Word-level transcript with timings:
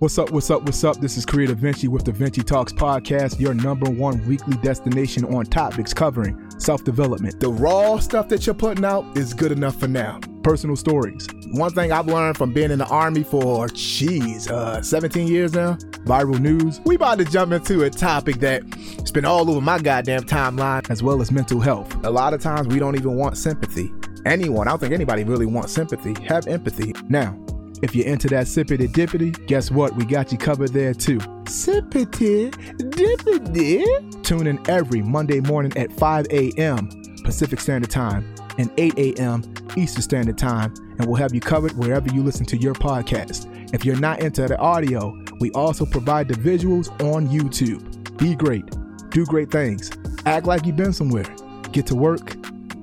What's 0.00 0.16
up, 0.16 0.30
what's 0.30 0.50
up, 0.50 0.62
what's 0.62 0.82
up? 0.82 0.98
This 0.98 1.18
is 1.18 1.26
Creative 1.26 1.58
Vinci 1.58 1.86
with 1.86 2.06
the 2.06 2.12
Vinci 2.12 2.42
Talks 2.42 2.72
podcast, 2.72 3.38
your 3.38 3.52
number 3.52 3.90
one 3.90 4.26
weekly 4.26 4.56
destination 4.62 5.26
on 5.26 5.44
topics 5.44 5.92
covering 5.92 6.50
self 6.58 6.82
development. 6.84 7.38
The 7.38 7.50
raw 7.50 7.98
stuff 7.98 8.26
that 8.30 8.46
you're 8.46 8.54
putting 8.54 8.82
out 8.82 9.04
is 9.14 9.34
good 9.34 9.52
enough 9.52 9.78
for 9.78 9.88
now. 9.88 10.18
Personal 10.42 10.76
stories. 10.76 11.28
One 11.52 11.70
thing 11.72 11.92
I've 11.92 12.06
learned 12.06 12.38
from 12.38 12.54
being 12.54 12.70
in 12.70 12.78
the 12.78 12.86
army 12.86 13.24
for, 13.24 13.68
geez, 13.68 14.50
uh, 14.50 14.80
17 14.80 15.28
years 15.28 15.52
now, 15.52 15.74
viral 16.06 16.40
news. 16.40 16.80
We 16.86 16.94
about 16.94 17.18
to 17.18 17.26
jump 17.26 17.52
into 17.52 17.82
a 17.82 17.90
topic 17.90 18.36
that's 18.36 19.10
been 19.10 19.26
all 19.26 19.50
over 19.50 19.60
my 19.60 19.80
goddamn 19.80 20.22
timeline, 20.22 20.88
as 20.88 21.02
well 21.02 21.20
as 21.20 21.30
mental 21.30 21.60
health. 21.60 21.94
A 22.06 22.10
lot 22.10 22.32
of 22.32 22.40
times 22.40 22.68
we 22.68 22.78
don't 22.78 22.96
even 22.96 23.16
want 23.16 23.36
sympathy. 23.36 23.92
Anyone, 24.24 24.66
I 24.66 24.70
don't 24.70 24.78
think 24.78 24.94
anybody 24.94 25.24
really 25.24 25.44
wants 25.44 25.74
sympathy. 25.74 26.14
Have 26.24 26.46
empathy. 26.46 26.94
Now, 27.10 27.38
if 27.82 27.94
you're 27.94 28.06
into 28.06 28.28
that 28.28 28.46
sippity 28.46 28.88
dippity, 28.88 29.46
guess 29.46 29.70
what? 29.70 29.94
We 29.96 30.04
got 30.04 30.32
you 30.32 30.38
covered 30.38 30.72
there 30.72 30.94
too. 30.94 31.18
Sippity 31.44 32.50
dippity. 32.76 34.22
Tune 34.22 34.46
in 34.46 34.70
every 34.70 35.02
Monday 35.02 35.40
morning 35.40 35.76
at 35.76 35.92
5 35.92 36.26
a.m. 36.30 36.88
Pacific 37.24 37.60
Standard 37.60 37.90
Time 37.90 38.34
and 38.58 38.70
8 38.76 38.98
a.m. 38.98 39.42
Eastern 39.76 40.02
Standard 40.02 40.36
Time, 40.36 40.74
and 40.98 41.06
we'll 41.06 41.16
have 41.16 41.34
you 41.34 41.40
covered 41.40 41.72
wherever 41.72 42.12
you 42.12 42.22
listen 42.22 42.44
to 42.46 42.56
your 42.56 42.74
podcast. 42.74 43.46
If 43.72 43.84
you're 43.84 43.98
not 43.98 44.20
into 44.20 44.46
the 44.46 44.58
audio, 44.58 45.16
we 45.38 45.50
also 45.52 45.86
provide 45.86 46.28
the 46.28 46.34
visuals 46.34 46.90
on 47.12 47.28
YouTube. 47.28 48.18
Be 48.18 48.34
great, 48.34 48.64
do 49.10 49.24
great 49.24 49.50
things, 49.50 49.90
act 50.26 50.46
like 50.46 50.66
you've 50.66 50.76
been 50.76 50.92
somewhere, 50.92 51.24
get 51.72 51.86
to 51.86 51.94
work, 51.94 52.36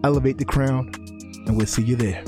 elevate 0.04 0.38
the 0.38 0.46
crown, 0.46 0.92
and 1.46 1.56
we'll 1.58 1.68
see 1.68 1.84
you 1.84 1.96
there. 1.96 2.24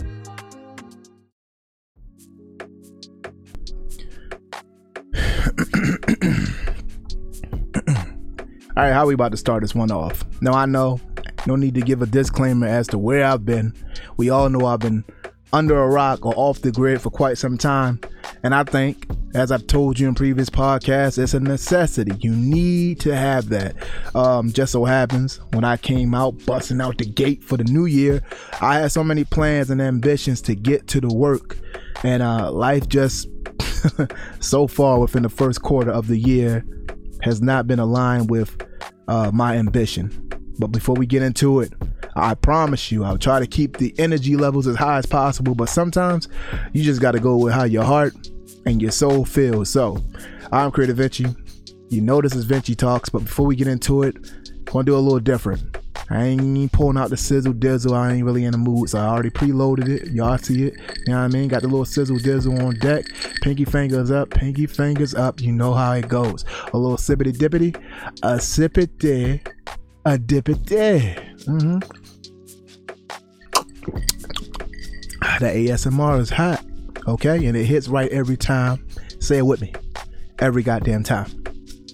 All 8.80 8.86
right, 8.86 8.94
how 8.94 9.06
we 9.06 9.14
about 9.14 9.32
to 9.32 9.38
start 9.38 9.62
this 9.62 9.76
one 9.76 9.92
off? 9.92 10.24
Now 10.40 10.54
I 10.54 10.66
know, 10.66 11.02
no 11.46 11.58
need 11.58 11.76
to 11.76 11.82
give 11.82 12.02
a 12.02 12.06
disclaimer 12.06 12.66
as 12.66 12.88
to 12.88 12.98
where 12.98 13.26
I've 13.26 13.46
been. 13.46 13.74
We 14.16 14.30
all 14.30 14.48
know 14.48 14.66
I've 14.68 14.80
been 14.80 15.04
under 15.52 15.84
a 15.84 15.90
rock 15.90 16.26
or 16.26 16.34
off 16.38 16.62
the 16.62 16.72
grid 16.72 17.02
for 17.02 17.10
quite 17.10 17.38
some 17.38 17.58
time, 17.58 18.00
and 18.42 18.56
I 18.56 18.64
think, 18.64 19.06
as 19.36 19.52
I've 19.52 19.68
told 19.68 20.00
you 20.00 20.08
in 20.08 20.16
previous 20.16 20.50
podcasts, 20.50 21.22
it's 21.22 21.34
a 21.34 21.42
necessity. 21.42 22.14
You 22.22 22.32
need 22.32 23.02
to 23.02 23.14
have 23.14 23.50
that. 23.50 23.76
Um, 24.16 24.54
just 24.54 24.72
so 24.72 24.86
happens, 24.86 25.42
when 25.52 25.66
I 25.66 25.76
came 25.76 26.16
out 26.16 26.46
busting 26.46 26.80
out 26.80 27.00
the 27.00 27.06
gate 27.06 27.44
for 27.44 27.58
the 27.58 27.66
new 27.66 27.86
year, 27.86 28.22
I 28.62 28.76
had 28.76 28.94
so 28.94 29.04
many 29.04 29.26
plans 29.26 29.70
and 29.70 29.82
ambitions 29.82 30.42
to 30.44 30.56
get 30.56 30.88
to 30.88 31.02
the 31.02 31.14
work, 31.14 31.58
and 32.06 32.24
uh, 32.24 32.50
life 32.50 32.88
just 32.88 33.28
so 34.40 34.68
far 34.68 35.02
within 35.02 35.24
the 35.24 35.30
first 35.30 35.64
quarter 35.64 35.92
of 35.92 36.08
the 36.08 36.18
year 36.18 36.66
has 37.24 37.42
not 37.42 37.68
been 37.68 37.80
aligned 37.80 38.30
with 38.30 38.56
uh, 39.10 39.32
my 39.34 39.58
ambition. 39.58 40.30
But 40.60 40.68
before 40.68 40.96
we 40.96 41.06
get 41.06 41.24
into 41.24 41.62
it, 41.62 41.74
I 42.16 42.36
promise 42.36 42.92
you, 42.92 43.04
I'll 43.04 43.18
try 43.18 43.40
to 43.40 43.48
keep 43.48 43.78
the 43.78 43.94
energy 43.98 44.36
levels 44.36 44.68
as 44.68 44.76
high 44.76 44.98
as 44.98 45.06
possible. 45.06 45.56
But 45.56 45.70
sometimes 45.70 46.28
you 46.74 46.84
just 46.84 47.02
got 47.02 47.12
to 47.14 47.20
go 47.20 47.38
with 47.38 47.54
how 47.54 47.64
your 47.64 47.84
heart 47.84 48.14
and 48.66 48.82
your 48.82 48.92
soul 48.92 49.26
feels. 49.26 49.70
So, 49.70 49.98
I'm 50.52 50.72
Creative 50.72 50.98
Vinci. 50.98 51.26
You 51.90 52.02
know 52.02 52.22
this 52.22 52.36
is 52.36 52.46
Vinci 52.46 52.76
Talks, 52.76 53.10
but 53.10 53.24
before 53.24 53.48
we 53.48 53.56
get 53.56 53.68
into 53.68 54.04
it, 54.04 54.16
I'm 54.16 54.64
gonna 54.66 54.86
do 54.86 54.96
a 54.96 55.00
little 55.00 55.20
different. 55.20 55.79
I 56.12 56.26
ain't 56.26 56.72
pulling 56.72 56.98
out 56.98 57.12
the 57.12 57.18
sizzle 57.18 57.54
dizzle. 57.54 57.94
I 57.94 58.14
ain't 58.14 58.26
really 58.26 58.46
in 58.46 58.52
the 58.52 58.58
mood, 58.58 58.90
so 58.90 59.00
I 59.00 59.06
already 59.06 59.30
preloaded 59.30 59.88
it. 59.88 60.12
Y'all 60.12 60.38
see 60.40 60.64
it. 60.64 60.74
You 61.06 61.14
know 61.14 61.20
what 61.20 61.26
I 61.26 61.28
mean? 61.28 61.48
Got 61.48 61.62
the 61.62 61.68
little 61.68 61.86
sizzle 61.86 62.18
dizzle 62.18 62.60
on 62.64 62.76
deck. 62.76 63.06
Pinky 63.42 63.66
fingers 63.66 64.10
up, 64.10 64.32
pinky 64.32 64.66
fingers 64.66 65.14
up. 65.14 65.40
You 65.40 65.52
know 65.52 65.74
how 65.74 65.92
it 65.94 66.08
goes. 66.08 66.46
A 66.74 66.78
little 66.78 66.98
sippity 66.98 67.34
dippity, 67.34 67.76
a 68.24 68.40
sip 68.40 68.78
it 68.80 69.00
there, 69.00 69.40
a 70.06 70.18
dip 70.18 70.50
it 70.50 70.66
there. 70.66 71.16
Mm-hmm. 71.46 71.80
That 75.40 75.56
ASMR 75.56 76.20
is 76.20 76.30
hot, 76.30 76.66
okay? 77.08 77.46
And 77.46 77.56
it 77.56 77.66
hits 77.66 77.88
right 77.88 78.12
every 78.12 78.38
time. 78.38 78.86
Say 79.20 79.38
it 79.38 79.46
with 79.46 79.62
me. 79.62 79.74
Every 80.40 80.64
goddamn 80.64 81.04
time. 81.04 81.44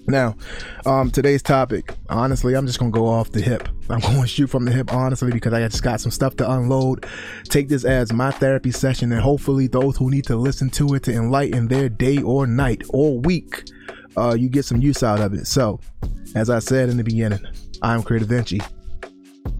Now, 0.06 0.36
um, 0.84 1.10
today's 1.10 1.42
topic, 1.42 1.94
honestly, 2.08 2.54
I'm 2.54 2.66
just 2.66 2.78
gonna 2.78 2.92
go 2.92 3.06
off 3.06 3.32
the 3.32 3.40
hip. 3.40 3.68
I'm 3.88 4.00
going 4.00 4.20
to 4.22 4.26
shoot 4.26 4.48
from 4.48 4.64
the 4.64 4.72
hip, 4.72 4.92
honestly, 4.92 5.30
because 5.30 5.52
I 5.52 5.60
just 5.68 5.82
got 5.82 6.00
some 6.00 6.10
stuff 6.10 6.36
to 6.36 6.50
unload. 6.50 7.06
Take 7.44 7.68
this 7.68 7.84
as 7.84 8.12
my 8.12 8.30
therapy 8.30 8.72
session, 8.72 9.12
and 9.12 9.20
hopefully, 9.20 9.68
those 9.68 9.96
who 9.96 10.10
need 10.10 10.24
to 10.24 10.36
listen 10.36 10.70
to 10.70 10.94
it 10.94 11.04
to 11.04 11.12
enlighten 11.12 11.68
their 11.68 11.88
day 11.88 12.20
or 12.20 12.46
night 12.46 12.82
or 12.90 13.18
week, 13.20 13.64
uh, 14.16 14.34
you 14.38 14.48
get 14.48 14.64
some 14.64 14.80
use 14.80 15.02
out 15.02 15.20
of 15.20 15.34
it. 15.34 15.46
So, 15.46 15.78
as 16.34 16.50
I 16.50 16.58
said 16.58 16.88
in 16.88 16.96
the 16.96 17.04
beginning, 17.04 17.40
I'm 17.82 18.02
Creative 18.02 18.28
Vinci. 18.28 18.60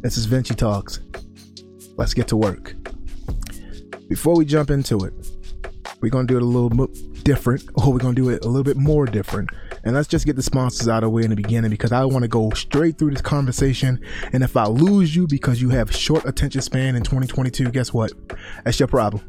This 0.01 0.17
is 0.17 0.27
Vinci 0.27 0.55
Talks. 0.55 1.01
Let's 1.97 2.15
get 2.15 2.29
to 2.29 2.37
work. 2.37 2.75
Before 4.09 4.37
we 4.37 4.45
jump 4.45 4.71
into 4.71 5.05
it, 5.05 5.13
we're 6.01 6.11
gonna 6.11 6.27
do 6.27 6.37
it 6.37 6.43
a 6.43 6.47
little 6.47 6.89
different, 7.23 7.65
or 7.75 7.93
we're 7.93 7.99
gonna 7.99 8.15
do 8.15 8.29
it 8.31 8.45
a 8.45 8.49
little 8.49 8.65
bit 8.65 8.77
more 8.77 9.07
different. 9.07 9.51
And 9.87 9.95
let's 9.95 10.09
just 10.09 10.27
get 10.27 10.35
the 10.35 10.43
sponsors 10.43 10.89
out 10.89 11.05
of 11.05 11.07
the 11.07 11.11
way 11.11 11.23
in 11.23 11.31
the 11.31 11.37
beginning 11.37 11.71
because 11.71 11.93
I 11.93 12.05
want 12.05 12.23
to 12.23 12.29
go 12.29 12.51
straight 12.51 12.99
through 12.99 13.13
this 13.13 13.23
conversation. 13.23 14.01
And 14.33 14.43
if 14.43 14.57
I 14.57 14.67
lose 14.67 15.15
you 15.15 15.29
because 15.29 15.63
you 15.63 15.69
have 15.69 15.95
short 15.95 16.25
attention 16.25 16.61
span 16.61 16.97
in 16.97 17.05
2022, 17.05 17.71
guess 17.71 17.95
what? 17.95 18.13
That's 18.65 18.81
your 18.81 18.89
problem. 18.89 19.23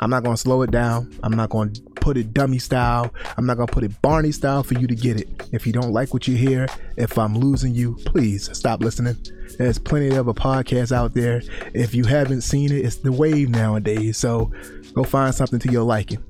I'm 0.00 0.10
not 0.10 0.24
going 0.24 0.34
to 0.34 0.40
slow 0.40 0.62
it 0.62 0.72
down. 0.72 1.16
I'm 1.22 1.36
not 1.36 1.50
going 1.50 1.74
to 1.74 1.82
put 2.00 2.16
it 2.16 2.32
dummy 2.32 2.58
style. 2.58 3.12
I'm 3.36 3.46
not 3.46 3.56
to 3.56 3.66
put 3.66 3.84
it 3.84 4.00
Barney 4.02 4.32
style 4.32 4.62
for 4.62 4.74
you 4.74 4.86
to 4.86 4.94
get 4.94 5.20
it. 5.20 5.28
If 5.52 5.66
you 5.66 5.72
don't 5.72 5.92
like 5.92 6.12
what 6.12 6.26
you 6.26 6.36
hear, 6.36 6.66
if 6.96 7.18
I'm 7.18 7.36
losing 7.36 7.74
you, 7.74 7.96
please 8.06 8.48
stop 8.56 8.80
listening. 8.80 9.16
There's 9.58 9.78
plenty 9.78 10.14
of 10.14 10.28
a 10.28 10.34
podcast 10.34 10.92
out 10.92 11.14
there. 11.14 11.42
If 11.74 11.94
you 11.94 12.04
haven't 12.04 12.42
seen 12.42 12.72
it, 12.72 12.84
it's 12.84 12.96
the 12.96 13.12
wave 13.12 13.50
nowadays. 13.50 14.16
So 14.16 14.50
go 14.94 15.04
find 15.04 15.34
something 15.34 15.58
to 15.60 15.70
your 15.70 15.82
liking. 15.82 16.24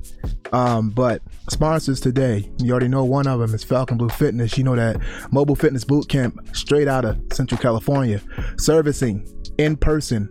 Um, 0.53 0.91
but 0.91 1.23
sponsors 1.49 2.01
today, 2.01 2.51
you 2.59 2.73
already 2.73 2.89
know 2.89 3.05
one 3.05 3.27
of 3.27 3.41
them 3.41 3.55
is 3.55 3.63
Falcon 3.63 3.97
Blue 3.97 4.09
Fitness. 4.09 4.59
You 4.59 4.65
know 4.65 4.77
that 4.77 5.01
mobile 5.31 5.55
fitness 5.55 5.85
boot 5.85 6.09
camp 6.09 6.55
straight 6.55 6.89
out 6.89 7.05
of 7.05 7.19
Central 7.33 7.61
California, 7.61 8.21
servicing 8.59 9.27
in 9.59 9.77
person, 9.77 10.31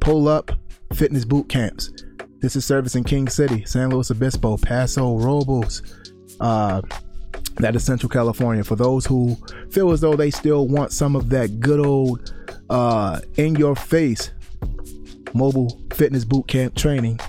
pull 0.00 0.28
up 0.28 0.52
fitness 0.94 1.24
boot 1.24 1.48
camps. 1.48 1.90
This 2.40 2.56
is 2.56 2.64
service 2.64 2.94
in 2.94 3.04
King 3.04 3.28
City, 3.28 3.66
San 3.66 3.90
Luis 3.90 4.10
Obispo, 4.10 4.56
Paso 4.56 5.18
Robles. 5.18 5.82
Uh, 6.40 6.80
that 7.56 7.76
is 7.76 7.84
Central 7.84 8.08
California. 8.08 8.64
For 8.64 8.76
those 8.76 9.04
who 9.04 9.36
feel 9.70 9.90
as 9.90 10.00
though 10.00 10.16
they 10.16 10.30
still 10.30 10.66
want 10.66 10.90
some 10.92 11.16
of 11.16 11.28
that 11.28 11.60
good 11.60 11.84
old 11.84 12.32
uh, 12.70 13.20
in 13.36 13.56
your 13.56 13.76
face 13.76 14.30
mobile 15.34 15.78
fitness 15.92 16.24
boot 16.24 16.48
camp 16.48 16.74
training, 16.74 17.20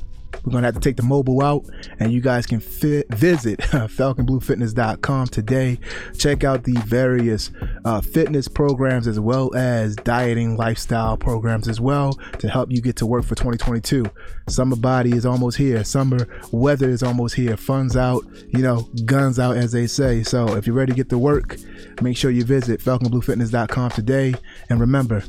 we're 0.43 0.51
going 0.51 0.63
to 0.63 0.67
have 0.67 0.75
to 0.75 0.81
take 0.81 0.97
the 0.97 1.03
mobile 1.03 1.41
out, 1.41 1.65
and 1.99 2.11
you 2.11 2.21
guys 2.21 2.45
can 2.45 2.59
visit 2.59 3.59
falconbluefitness.com 3.59 5.27
today. 5.27 5.79
Check 6.17 6.43
out 6.43 6.63
the 6.63 6.73
various 6.85 7.51
uh, 7.85 8.01
fitness 8.01 8.47
programs 8.47 9.07
as 9.07 9.19
well 9.19 9.53
as 9.55 9.95
dieting 9.97 10.57
lifestyle 10.57 11.17
programs 11.17 11.67
as 11.67 11.79
well 11.79 12.13
to 12.39 12.49
help 12.49 12.71
you 12.71 12.81
get 12.81 12.95
to 12.97 13.05
work 13.05 13.23
for 13.23 13.35
2022. 13.35 14.05
Summer 14.47 14.75
body 14.75 15.11
is 15.11 15.25
almost 15.25 15.57
here, 15.57 15.83
summer 15.83 16.27
weather 16.51 16.89
is 16.89 17.03
almost 17.03 17.35
here, 17.35 17.55
fun's 17.57 17.95
out, 17.95 18.23
you 18.49 18.59
know, 18.59 18.81
guns 19.05 19.39
out, 19.39 19.57
as 19.57 19.71
they 19.71 19.87
say. 19.87 20.23
So 20.23 20.55
if 20.55 20.65
you're 20.65 20.75
ready 20.75 20.91
to 20.91 20.95
get 20.95 21.09
to 21.09 21.17
work, 21.17 21.57
make 22.01 22.17
sure 22.17 22.31
you 22.31 22.43
visit 22.43 22.79
falconbluefitness.com 22.81 23.91
today. 23.91 24.33
And 24.69 24.79
remember, 24.79 25.23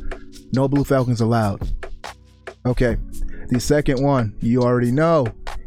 no 0.53 0.69
Blue 0.69 0.85
Falcons 0.85 1.21
allowed. 1.21 1.69
Okay. 2.65 2.97
The 3.53 3.61
second 3.61 4.03
one, 4.03 4.35
you 4.41 4.63
already 4.63 4.91
know. 4.91 5.27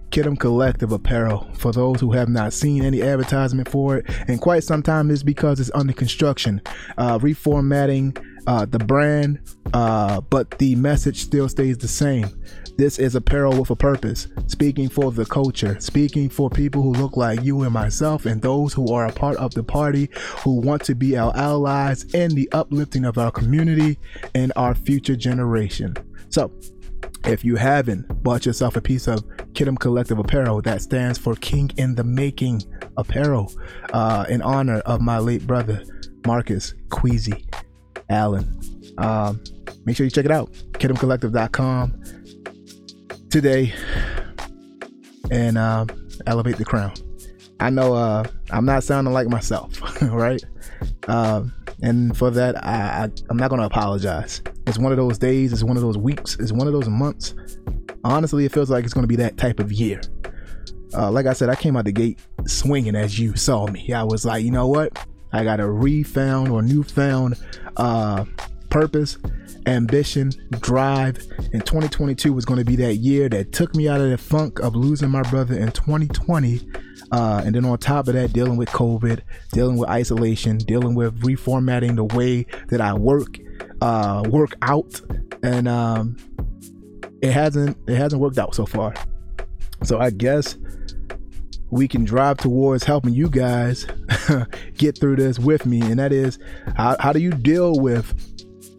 Kidum 0.10 0.40
Collective 0.40 0.92
Apparel. 0.92 1.48
For 1.54 1.72
those 1.72 2.00
who 2.00 2.14
have 2.14 2.30
not 2.30 2.52
seen 2.52 2.84
any 2.84 3.04
advertisement 3.04 3.70
for 3.70 3.98
it, 3.98 4.10
and 4.28 4.42
quite 4.42 4.64
some 4.64 4.82
time 4.82 5.12
is 5.12 5.22
because 5.22 5.60
it's 5.60 5.70
under 5.76 5.94
construction. 5.94 6.64
Uh, 6.98 7.20
reformatting 7.20 8.18
uh, 8.48 8.66
the 8.66 8.80
brand, 8.80 9.40
uh, 9.74 10.20
but 10.22 10.50
the 10.58 10.74
message 10.76 11.22
still 11.22 11.48
stays 11.48 11.78
the 11.78 11.88
same. 11.88 12.28
This 12.76 12.98
is 12.98 13.14
apparel 13.14 13.60
with 13.60 13.70
a 13.70 13.76
purpose, 13.76 14.30
speaking 14.48 14.90
for 14.90 15.12
the 15.12 15.26
culture, 15.26 15.80
speaking 15.80 16.28
for 16.28 16.50
people 16.50 16.82
who 16.82 16.92
look 16.92 17.16
like 17.16 17.44
you 17.44 17.62
and 17.62 17.72
myself, 17.72 18.26
and 18.26 18.42
those 18.42 18.74
who 18.74 18.92
are 18.94 19.06
a 19.06 19.14
part 19.14 19.38
of 19.38 19.54
the 19.54 19.64
party 19.64 20.10
who 20.40 20.60
want 20.60 20.84
to 20.86 20.96
be 20.96 21.16
our 21.16 21.36
allies 21.38 22.04
in 22.16 22.34
the 22.34 22.50
uplifting 22.52 23.06
of 23.06 23.20
our 23.20 23.32
community 23.32 24.00
and 24.34 24.52
our 24.56 24.74
future 24.74 25.16
generation. 25.16 25.96
So, 26.30 26.52
if 27.28 27.44
you 27.44 27.56
haven't 27.56 28.24
bought 28.24 28.46
yourself 28.46 28.76
a 28.76 28.82
piece 28.82 29.08
of 29.08 29.26
Kidum 29.54 29.80
Collective 29.80 30.20
Apparel, 30.20 30.62
that 30.62 30.82
stands 30.82 31.18
for 31.18 31.36
King 31.36 31.72
in 31.78 31.96
the 31.96 32.04
Making 32.04 32.62
Apparel, 32.98 33.52
uh, 33.94 34.26
in 34.30 34.42
honor 34.42 34.80
of 34.80 35.02
my 35.02 35.18
late 35.18 35.46
brother, 35.48 35.84
Marcus 36.26 36.74
Queasy 36.90 37.46
Allen. 38.10 38.60
Um, 38.98 39.44
make 39.86 39.98
sure 39.98 40.06
you 40.06 40.12
check 40.12 40.26
it 40.26 40.32
out, 40.32 40.52
kidumcollective.com 40.74 42.04
today, 43.30 43.74
and 45.32 45.58
um, 45.58 45.88
elevate 46.28 46.58
the 46.58 46.66
crown. 46.66 46.94
I 47.60 47.70
know 47.70 47.94
uh, 47.94 48.26
I'm 48.52 48.66
not 48.66 48.84
sounding 48.84 49.14
like 49.14 49.28
myself, 49.30 49.80
right? 50.02 50.44
Um, 51.08 51.54
and 51.82 52.16
for 52.18 52.30
that, 52.32 52.64
I, 52.64 53.06
I 53.06 53.10
I'm 53.30 53.38
not 53.38 53.50
gonna 53.50 53.66
apologize. 53.66 54.42
It's 54.68 54.78
one 54.78 54.92
of 54.92 54.98
those 54.98 55.18
days. 55.18 55.54
It's 55.54 55.64
one 55.64 55.78
of 55.78 55.84
those 55.84 55.98
weeks. 55.98 56.38
It's 56.40 56.52
one 56.52 56.68
of 56.68 56.74
those 56.74 56.90
months. 56.90 57.36
Honestly, 58.04 58.46
it 58.46 58.52
feels 58.52 58.70
like 58.70 58.84
it's 58.86 58.94
gonna 58.94 59.08
be 59.08 59.16
that 59.18 59.38
type 59.38 59.60
of 59.60 59.72
year. 59.72 60.02
Uh, 60.94 61.12
like 61.12 61.26
I 61.26 61.34
said, 61.34 61.50
I 61.50 61.56
came 61.56 61.76
out 61.76 61.86
the 61.86 61.92
gate 61.92 62.20
swinging 62.46 62.96
as 62.96 63.20
you 63.20 63.36
saw 63.36 63.68
me. 63.68 63.92
I 63.92 64.04
was 64.04 64.26
like, 64.26 64.44
you 64.44 64.52
know 64.52 64.68
what? 64.68 64.98
I 65.34 65.44
got 65.44 65.60
a 65.60 65.70
refound 65.70 66.50
or 66.50 66.62
newfound 66.62 67.36
uh, 67.76 68.24
purpose, 68.70 69.18
ambition, 69.66 70.32
drive. 70.62 71.18
And 71.54 71.66
2022 71.66 72.32
was 72.32 72.46
going 72.46 72.60
to 72.60 72.66
be 72.66 72.78
that 72.78 72.96
year 72.96 73.28
that 73.30 73.52
took 73.52 73.76
me 73.76 73.90
out 73.90 74.00
of 74.00 74.10
the 74.10 74.18
funk 74.18 74.60
of 74.60 74.76
losing 74.76 75.10
my 75.10 75.24
brother 75.24 75.58
in 75.58 75.72
2020. 75.72 76.62
Uh, 77.12 77.42
and 77.46 77.54
then 77.54 77.66
on 77.66 77.78
top 77.78 78.08
of 78.08 78.14
that, 78.14 78.32
dealing 78.34 78.58
with 78.58 78.70
COVID, 78.70 79.22
dealing 79.52 79.78
with 79.78 79.90
isolation, 79.90 80.58
dealing 80.58 80.96
with 80.96 81.20
reformatting 81.22 81.96
the 81.98 82.06
way 82.16 82.46
that 82.70 82.80
I 82.80 82.94
work, 82.94 83.38
uh, 83.82 84.24
work 84.30 84.56
out, 84.62 85.02
and 85.44 85.68
um, 85.68 86.18
it 87.22 87.32
hasn't 87.32 87.78
it 87.88 87.96
hasn't 87.96 88.22
worked 88.22 88.38
out 88.38 88.56
so 88.56 88.66
far. 88.66 88.94
So 89.84 90.00
I 90.00 90.10
guess 90.10 90.58
we 91.70 91.88
can 91.88 92.06
drive 92.06 92.38
towards 92.38 92.84
helping 92.84 93.14
you 93.14 93.30
guys 93.30 93.86
get 94.78 94.98
through 94.98 95.18
this 95.18 95.40
with 95.40 95.66
me. 95.66 95.82
And 95.82 96.00
that 96.00 96.14
is 96.14 96.40
how, 96.78 96.96
how 97.00 97.12
do 97.12 97.20
you 97.20 97.32
deal 97.32 97.80
with 97.80 98.14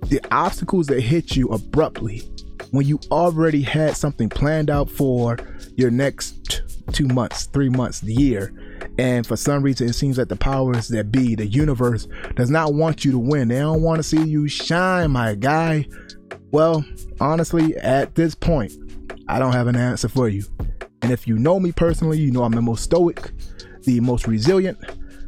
the 0.09 0.21
obstacles 0.31 0.87
that 0.87 1.01
hit 1.01 1.37
you 1.37 1.49
abruptly 1.49 2.23
when 2.71 2.87
you 2.87 2.99
already 3.11 3.63
had 3.63 3.97
something 3.97 4.29
planned 4.29 4.71
out 4.71 4.89
for 4.89 5.37
your 5.77 5.91
next 5.91 6.63
two 6.93 7.07
months, 7.09 7.47
three 7.47 7.69
months, 7.69 8.01
the 8.01 8.15
year. 8.15 8.53
And 8.99 9.27
for 9.27 9.37
some 9.37 9.63
reason, 9.63 9.89
it 9.89 9.93
seems 9.93 10.17
that 10.17 10.29
the 10.29 10.37
powers 10.37 10.89
that 10.89 11.13
be, 11.13 11.35
the 11.35 11.47
universe, 11.47 12.09
does 12.35 12.51
not 12.51 12.75
want 12.75 13.05
you 13.05 13.13
to 13.13 13.19
win. 13.19 13.49
They 13.49 13.59
don't 13.59 13.83
want 13.83 13.99
to 13.99 14.03
see 14.03 14.23
you 14.23 14.49
shine, 14.49 15.11
my 15.11 15.35
guy. 15.35 15.87
Well, 16.51 16.85
honestly, 17.21 17.77
at 17.77 18.15
this 18.15 18.35
point, 18.35 18.73
I 19.29 19.39
don't 19.39 19.53
have 19.53 19.67
an 19.67 19.77
answer 19.77 20.09
for 20.09 20.29
you. 20.29 20.45
And 21.03 21.13
if 21.13 21.27
you 21.27 21.39
know 21.39 21.61
me 21.61 21.73
personally, 21.73 22.19
you 22.19 22.31
know 22.31 22.45
I'm 22.45 22.53
the 22.53 22.63
most 22.63 22.85
stoic, 22.85 23.33
the 23.83 24.01
most 24.01 24.27
resilient. 24.27 24.79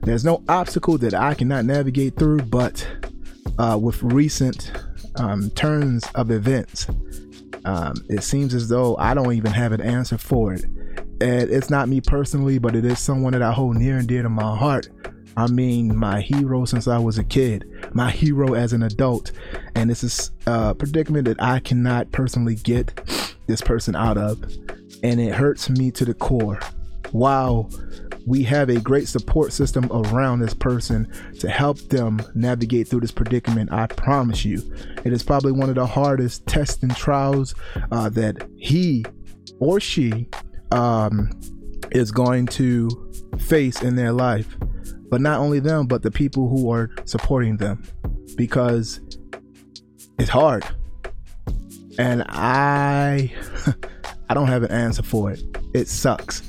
There's 0.02 0.24
no 0.24 0.42
obstacle 0.48 0.96
that 0.98 1.14
I 1.14 1.34
cannot 1.34 1.64
navigate 1.64 2.16
through, 2.16 2.42
but 2.42 2.86
uh, 3.58 3.78
with 3.80 4.02
recent 4.02 4.72
um, 5.16 5.50
turns 5.50 6.04
of 6.14 6.30
events, 6.30 6.86
um, 7.64 7.94
it 8.08 8.22
seems 8.22 8.54
as 8.54 8.68
though 8.68 8.96
I 8.96 9.14
don't 9.14 9.32
even 9.34 9.52
have 9.52 9.72
an 9.72 9.80
answer 9.80 10.16
for 10.16 10.54
it. 10.54 10.64
And 11.20 11.50
it's 11.50 11.70
not 11.70 11.88
me 11.88 12.00
personally, 12.00 12.58
but 12.58 12.76
it 12.76 12.84
is 12.84 12.98
someone 12.98 13.32
that 13.32 13.42
I 13.42 13.52
hold 13.52 13.76
near 13.76 13.98
and 13.98 14.06
dear 14.06 14.22
to 14.22 14.28
my 14.28 14.56
heart. 14.56 14.88
I 15.36 15.46
mean, 15.46 15.96
my 15.96 16.20
hero 16.20 16.64
since 16.64 16.88
I 16.88 16.98
was 16.98 17.18
a 17.18 17.24
kid, 17.24 17.64
my 17.92 18.10
hero 18.10 18.54
as 18.54 18.72
an 18.72 18.82
adult. 18.82 19.32
And 19.74 19.88
this 19.88 20.02
is 20.02 20.32
a 20.46 20.74
predicament 20.74 21.26
that 21.26 21.40
I 21.40 21.60
cannot 21.60 22.10
personally 22.12 22.56
get 22.56 23.00
this 23.46 23.60
person 23.60 23.94
out 23.94 24.18
of 24.18 24.42
and 25.02 25.20
it 25.20 25.34
hurts 25.34 25.70
me 25.70 25.90
to 25.92 26.04
the 26.04 26.14
core. 26.14 26.58
Wow, 27.12 27.68
we 28.26 28.42
have 28.42 28.68
a 28.68 28.80
great 28.80 29.08
support 29.08 29.52
system 29.52 29.88
around 29.90 30.40
this 30.40 30.54
person 30.54 31.10
to 31.40 31.48
help 31.48 31.78
them 31.88 32.20
navigate 32.34 32.88
through 32.88 33.00
this 33.00 33.12
predicament. 33.12 33.72
I 33.72 33.86
promise 33.86 34.44
you, 34.44 34.62
it 35.04 35.12
is 35.12 35.22
probably 35.22 35.52
one 35.52 35.70
of 35.70 35.76
the 35.76 35.86
hardest 35.86 36.46
tests 36.46 36.82
and 36.82 36.94
trials 36.94 37.54
uh, 37.90 38.08
that 38.10 38.46
he 38.56 39.04
or 39.60 39.80
she 39.80 40.28
um, 40.70 41.30
is 41.90 42.10
going 42.10 42.46
to 42.46 42.88
face 43.38 43.82
in 43.82 43.96
their 43.96 44.12
life. 44.12 44.56
But 45.10 45.20
not 45.20 45.40
only 45.40 45.58
them, 45.58 45.86
but 45.86 46.02
the 46.02 46.10
people 46.10 46.48
who 46.48 46.70
are 46.70 46.90
supporting 47.06 47.56
them 47.56 47.82
because 48.36 49.00
it's 50.18 50.28
hard. 50.28 50.64
And 51.98 52.24
I 52.28 53.32
I 54.28 54.34
don't 54.34 54.48
have 54.48 54.62
an 54.62 54.70
answer 54.70 55.02
for 55.02 55.32
it. 55.32 55.42
It 55.74 55.88
sucks. 55.88 56.42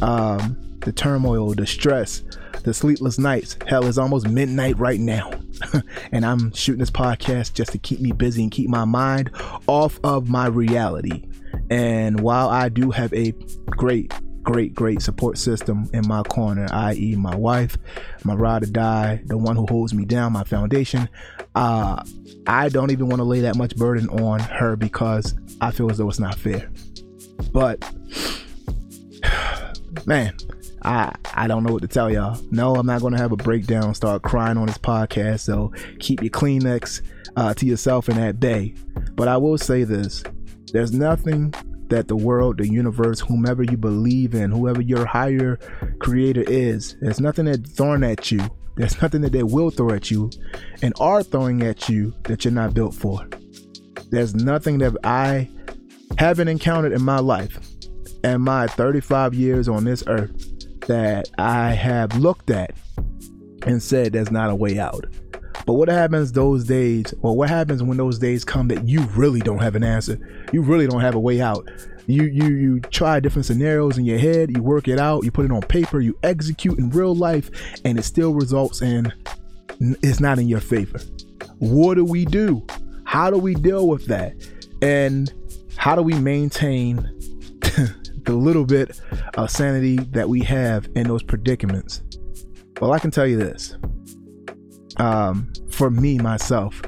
Um, 0.00 0.56
the 0.80 0.92
turmoil, 0.92 1.54
the 1.54 1.66
stress, 1.66 2.22
the 2.64 2.72
sleepless 2.72 3.18
nights. 3.18 3.56
Hell, 3.66 3.86
it's 3.86 3.98
almost 3.98 4.28
midnight 4.28 4.78
right 4.78 5.00
now. 5.00 5.30
and 6.12 6.24
I'm 6.24 6.52
shooting 6.54 6.80
this 6.80 6.90
podcast 6.90 7.52
just 7.52 7.72
to 7.72 7.78
keep 7.78 8.00
me 8.00 8.12
busy 8.12 8.42
and 8.42 8.50
keep 8.50 8.70
my 8.70 8.84
mind 8.86 9.30
off 9.66 10.00
of 10.02 10.28
my 10.28 10.46
reality. 10.46 11.24
And 11.70 12.20
while 12.20 12.48
I 12.48 12.68
do 12.68 12.90
have 12.90 13.12
a 13.14 13.32
great, 13.66 14.12
great, 14.42 14.74
great 14.74 15.02
support 15.02 15.38
system 15.38 15.88
in 15.92 16.06
my 16.06 16.22
corner, 16.24 16.66
i.e., 16.70 17.14
my 17.14 17.34
wife, 17.36 17.78
my 18.24 18.34
ride 18.34 18.64
or 18.64 18.66
die, 18.66 19.22
the 19.26 19.38
one 19.38 19.56
who 19.56 19.66
holds 19.66 19.94
me 19.94 20.04
down, 20.04 20.32
my 20.32 20.44
foundation, 20.44 21.08
uh, 21.54 22.02
I 22.46 22.68
don't 22.68 22.90
even 22.90 23.08
want 23.08 23.20
to 23.20 23.24
lay 23.24 23.40
that 23.40 23.56
much 23.56 23.76
burden 23.76 24.08
on 24.08 24.40
her 24.40 24.76
because 24.76 25.34
I 25.60 25.70
feel 25.70 25.90
as 25.90 25.98
though 25.98 26.08
it's 26.08 26.18
not 26.18 26.34
fair. 26.34 26.70
But 27.52 27.80
man, 30.06 30.36
I 30.82 31.14
I 31.34 31.46
don't 31.46 31.62
know 31.62 31.72
what 31.72 31.82
to 31.82 31.88
tell 31.88 32.10
y'all. 32.10 32.40
No, 32.50 32.74
I'm 32.74 32.86
not 32.86 33.02
gonna 33.02 33.18
have 33.18 33.32
a 33.32 33.36
breakdown, 33.36 33.94
start 33.94 34.22
crying 34.22 34.56
on 34.56 34.66
this 34.66 34.78
podcast. 34.78 35.40
So 35.40 35.72
keep 35.98 36.22
your 36.22 36.30
Kleenex 36.30 37.02
uh, 37.36 37.54
to 37.54 37.66
yourself 37.66 38.08
in 38.08 38.16
that 38.16 38.40
day. 38.40 38.74
But 39.14 39.28
I 39.28 39.36
will 39.36 39.58
say 39.58 39.84
this: 39.84 40.22
there's 40.72 40.92
nothing 40.92 41.54
that 41.88 42.08
the 42.08 42.16
world, 42.16 42.58
the 42.58 42.68
universe, 42.68 43.20
whomever 43.20 43.62
you 43.62 43.76
believe 43.76 44.34
in, 44.34 44.50
whoever 44.50 44.80
your 44.80 45.04
higher 45.04 45.56
creator 46.00 46.44
is, 46.46 46.96
there's 47.00 47.20
nothing 47.20 47.46
that's 47.46 47.70
thrown 47.72 48.04
at 48.04 48.30
you. 48.30 48.40
There's 48.76 49.00
nothing 49.02 49.20
that 49.22 49.32
they 49.32 49.42
will 49.42 49.70
throw 49.70 49.90
at 49.90 50.10
you 50.10 50.30
and 50.82 50.94
are 51.00 51.22
throwing 51.22 51.62
at 51.62 51.88
you 51.88 52.14
that 52.24 52.44
you're 52.44 52.54
not 52.54 52.72
built 52.72 52.94
for. 52.94 53.28
There's 54.10 54.34
nothing 54.34 54.78
that 54.78 54.96
I 55.04 55.50
haven't 56.18 56.48
encountered 56.48 56.92
in 56.92 57.02
my 57.02 57.18
life 57.18 57.58
and 58.24 58.42
my 58.42 58.66
35 58.66 59.34
years 59.34 59.68
on 59.68 59.84
this 59.84 60.02
earth 60.06 60.32
that 60.86 61.28
I 61.38 61.70
have 61.70 62.16
looked 62.16 62.50
at 62.50 62.74
and 63.66 63.82
said 63.82 64.12
there's 64.12 64.30
not 64.30 64.50
a 64.50 64.54
way 64.54 64.78
out. 64.78 65.04
But 65.66 65.74
what 65.74 65.88
happens 65.88 66.32
those 66.32 66.64
days, 66.64 67.12
or 67.22 67.36
what 67.36 67.48
happens 67.48 67.82
when 67.82 67.96
those 67.96 68.18
days 68.18 68.44
come 68.44 68.68
that 68.68 68.88
you 68.88 69.02
really 69.16 69.40
don't 69.40 69.58
have 69.58 69.76
an 69.76 69.84
answer? 69.84 70.18
You 70.52 70.62
really 70.62 70.86
don't 70.86 71.00
have 71.00 71.14
a 71.14 71.20
way 71.20 71.40
out. 71.40 71.68
You 72.06 72.24
you 72.24 72.46
you 72.46 72.80
try 72.80 73.20
different 73.20 73.46
scenarios 73.46 73.98
in 73.98 74.04
your 74.04 74.18
head, 74.18 74.50
you 74.56 74.62
work 74.62 74.88
it 74.88 74.98
out, 74.98 75.24
you 75.24 75.30
put 75.30 75.44
it 75.44 75.52
on 75.52 75.62
paper, 75.62 76.00
you 76.00 76.18
execute 76.22 76.78
in 76.78 76.90
real 76.90 77.14
life, 77.14 77.50
and 77.84 77.98
it 77.98 78.02
still 78.02 78.34
results 78.34 78.82
in 78.82 79.12
it's 79.80 80.20
not 80.20 80.38
in 80.38 80.48
your 80.48 80.60
favor. 80.60 81.00
What 81.58 81.94
do 81.94 82.04
we 82.04 82.24
do? 82.24 82.66
How 83.04 83.30
do 83.30 83.38
we 83.38 83.54
deal 83.54 83.88
with 83.88 84.06
that? 84.06 84.34
And 84.82 85.32
how 85.76 85.94
do 85.94 86.02
we 86.02 86.14
maintain 86.14 86.96
the 88.24 88.32
little 88.32 88.64
bit 88.64 89.00
of 89.34 89.50
sanity 89.50 89.96
that 89.96 90.28
we 90.28 90.40
have 90.40 90.88
in 90.94 91.06
those 91.06 91.22
predicaments? 91.22 92.02
Well, 92.80 92.92
I 92.92 92.98
can 92.98 93.10
tell 93.10 93.26
you 93.26 93.36
this. 93.36 93.76
Um, 95.00 95.52
for 95.70 95.90
me, 95.90 96.18
myself, 96.18 96.80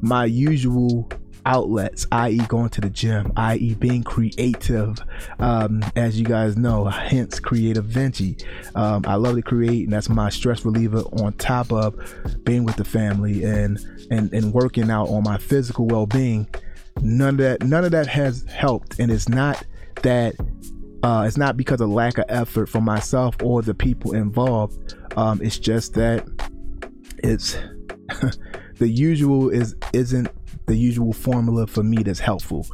my 0.00 0.24
usual 0.26 1.08
outlets, 1.46 2.06
i.e., 2.12 2.38
going 2.48 2.68
to 2.70 2.80
the 2.80 2.90
gym, 2.90 3.32
i.e., 3.36 3.74
being 3.74 4.02
creative. 4.02 4.98
Um, 5.38 5.82
as 5.94 6.18
you 6.18 6.26
guys 6.26 6.56
know, 6.56 6.84
hence 6.84 7.40
Creative 7.40 7.84
Vinci. 7.84 8.36
Um, 8.74 9.04
I 9.06 9.14
love 9.14 9.36
to 9.36 9.42
create, 9.42 9.84
and 9.84 9.92
that's 9.92 10.08
my 10.08 10.28
stress 10.28 10.64
reliever 10.64 11.00
on 11.22 11.32
top 11.34 11.72
of 11.72 11.96
being 12.44 12.64
with 12.64 12.76
the 12.76 12.84
family 12.84 13.44
and 13.44 13.78
and 14.10 14.32
and 14.32 14.52
working 14.52 14.90
out 14.90 15.08
on 15.08 15.22
my 15.22 15.38
physical 15.38 15.86
well 15.86 16.06
being 16.06 16.46
none 17.02 17.30
of 17.30 17.36
that 17.38 17.62
none 17.62 17.84
of 17.84 17.90
that 17.90 18.06
has 18.06 18.44
helped 18.44 18.98
and 18.98 19.10
it's 19.10 19.28
not 19.28 19.64
that 20.02 20.34
uh, 21.02 21.24
it's 21.26 21.36
not 21.36 21.56
because 21.56 21.80
of 21.80 21.88
lack 21.88 22.18
of 22.18 22.24
effort 22.28 22.68
from 22.68 22.84
myself 22.84 23.36
or 23.42 23.62
the 23.62 23.74
people 23.74 24.14
involved 24.14 24.94
um, 25.16 25.40
it's 25.42 25.58
just 25.58 25.94
that 25.94 26.26
it's 27.26 27.56
the 28.78 28.88
usual 28.88 29.50
is 29.50 29.74
isn't 29.92 30.28
the 30.66 30.76
usual 30.76 31.12
formula 31.12 31.66
for 31.66 31.82
me 31.82 32.02
that's 32.02 32.18
helpful 32.18 32.66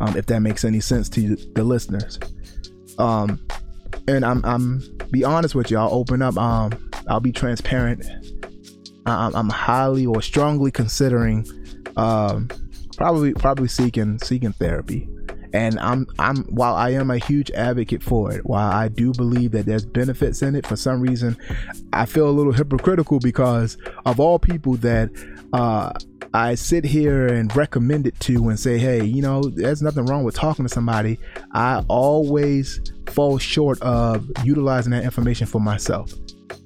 um, 0.00 0.16
if 0.16 0.26
that 0.26 0.40
makes 0.40 0.64
any 0.64 0.80
sense 0.80 1.08
to 1.08 1.36
the 1.36 1.64
listeners. 1.64 2.18
Um, 2.98 3.40
and 4.06 4.24
I'm, 4.24 4.44
I'm 4.44 4.82
be 5.10 5.24
honest 5.24 5.54
with 5.54 5.70
you 5.70 5.78
i'll 5.78 5.92
open 5.92 6.20
up 6.22 6.36
um, 6.36 6.72
i'll 7.08 7.20
be 7.20 7.32
transparent. 7.32 8.04
I'm, 9.06 9.34
I'm 9.34 9.48
highly 9.48 10.04
or 10.04 10.20
strongly 10.20 10.70
considering 10.70 11.46
um, 11.96 12.48
probably 12.96 13.32
probably 13.32 13.68
seeking 13.68 14.18
seeking 14.18 14.52
therapy 14.52 15.08
and 15.52 15.78
I'm 15.78 16.06
I'm 16.18 16.44
while 16.44 16.74
I 16.74 16.90
am 16.90 17.10
a 17.10 17.18
huge 17.18 17.50
advocate 17.52 18.02
for 18.02 18.32
it, 18.32 18.44
while 18.44 18.70
I 18.70 18.88
do 18.88 19.12
believe 19.12 19.52
that 19.52 19.66
there's 19.66 19.84
benefits 19.84 20.42
in 20.42 20.54
it, 20.54 20.66
for 20.66 20.76
some 20.76 21.00
reason 21.00 21.36
I 21.92 22.06
feel 22.06 22.28
a 22.28 22.30
little 22.30 22.52
hypocritical 22.52 23.18
because 23.18 23.76
of 24.06 24.20
all 24.20 24.38
people 24.38 24.74
that 24.76 25.10
uh, 25.52 25.92
I 26.34 26.54
sit 26.54 26.84
here 26.84 27.26
and 27.26 27.54
recommend 27.56 28.06
it 28.06 28.18
to 28.20 28.48
and 28.48 28.60
say, 28.60 28.78
hey, 28.78 29.04
you 29.04 29.22
know, 29.22 29.42
there's 29.42 29.82
nothing 29.82 30.06
wrong 30.06 30.24
with 30.24 30.34
talking 30.34 30.64
to 30.66 30.68
somebody. 30.68 31.18
I 31.52 31.84
always 31.88 32.80
fall 33.08 33.38
short 33.38 33.80
of 33.82 34.30
utilizing 34.44 34.90
that 34.92 35.04
information 35.04 35.46
for 35.46 35.60
myself. 35.60 36.12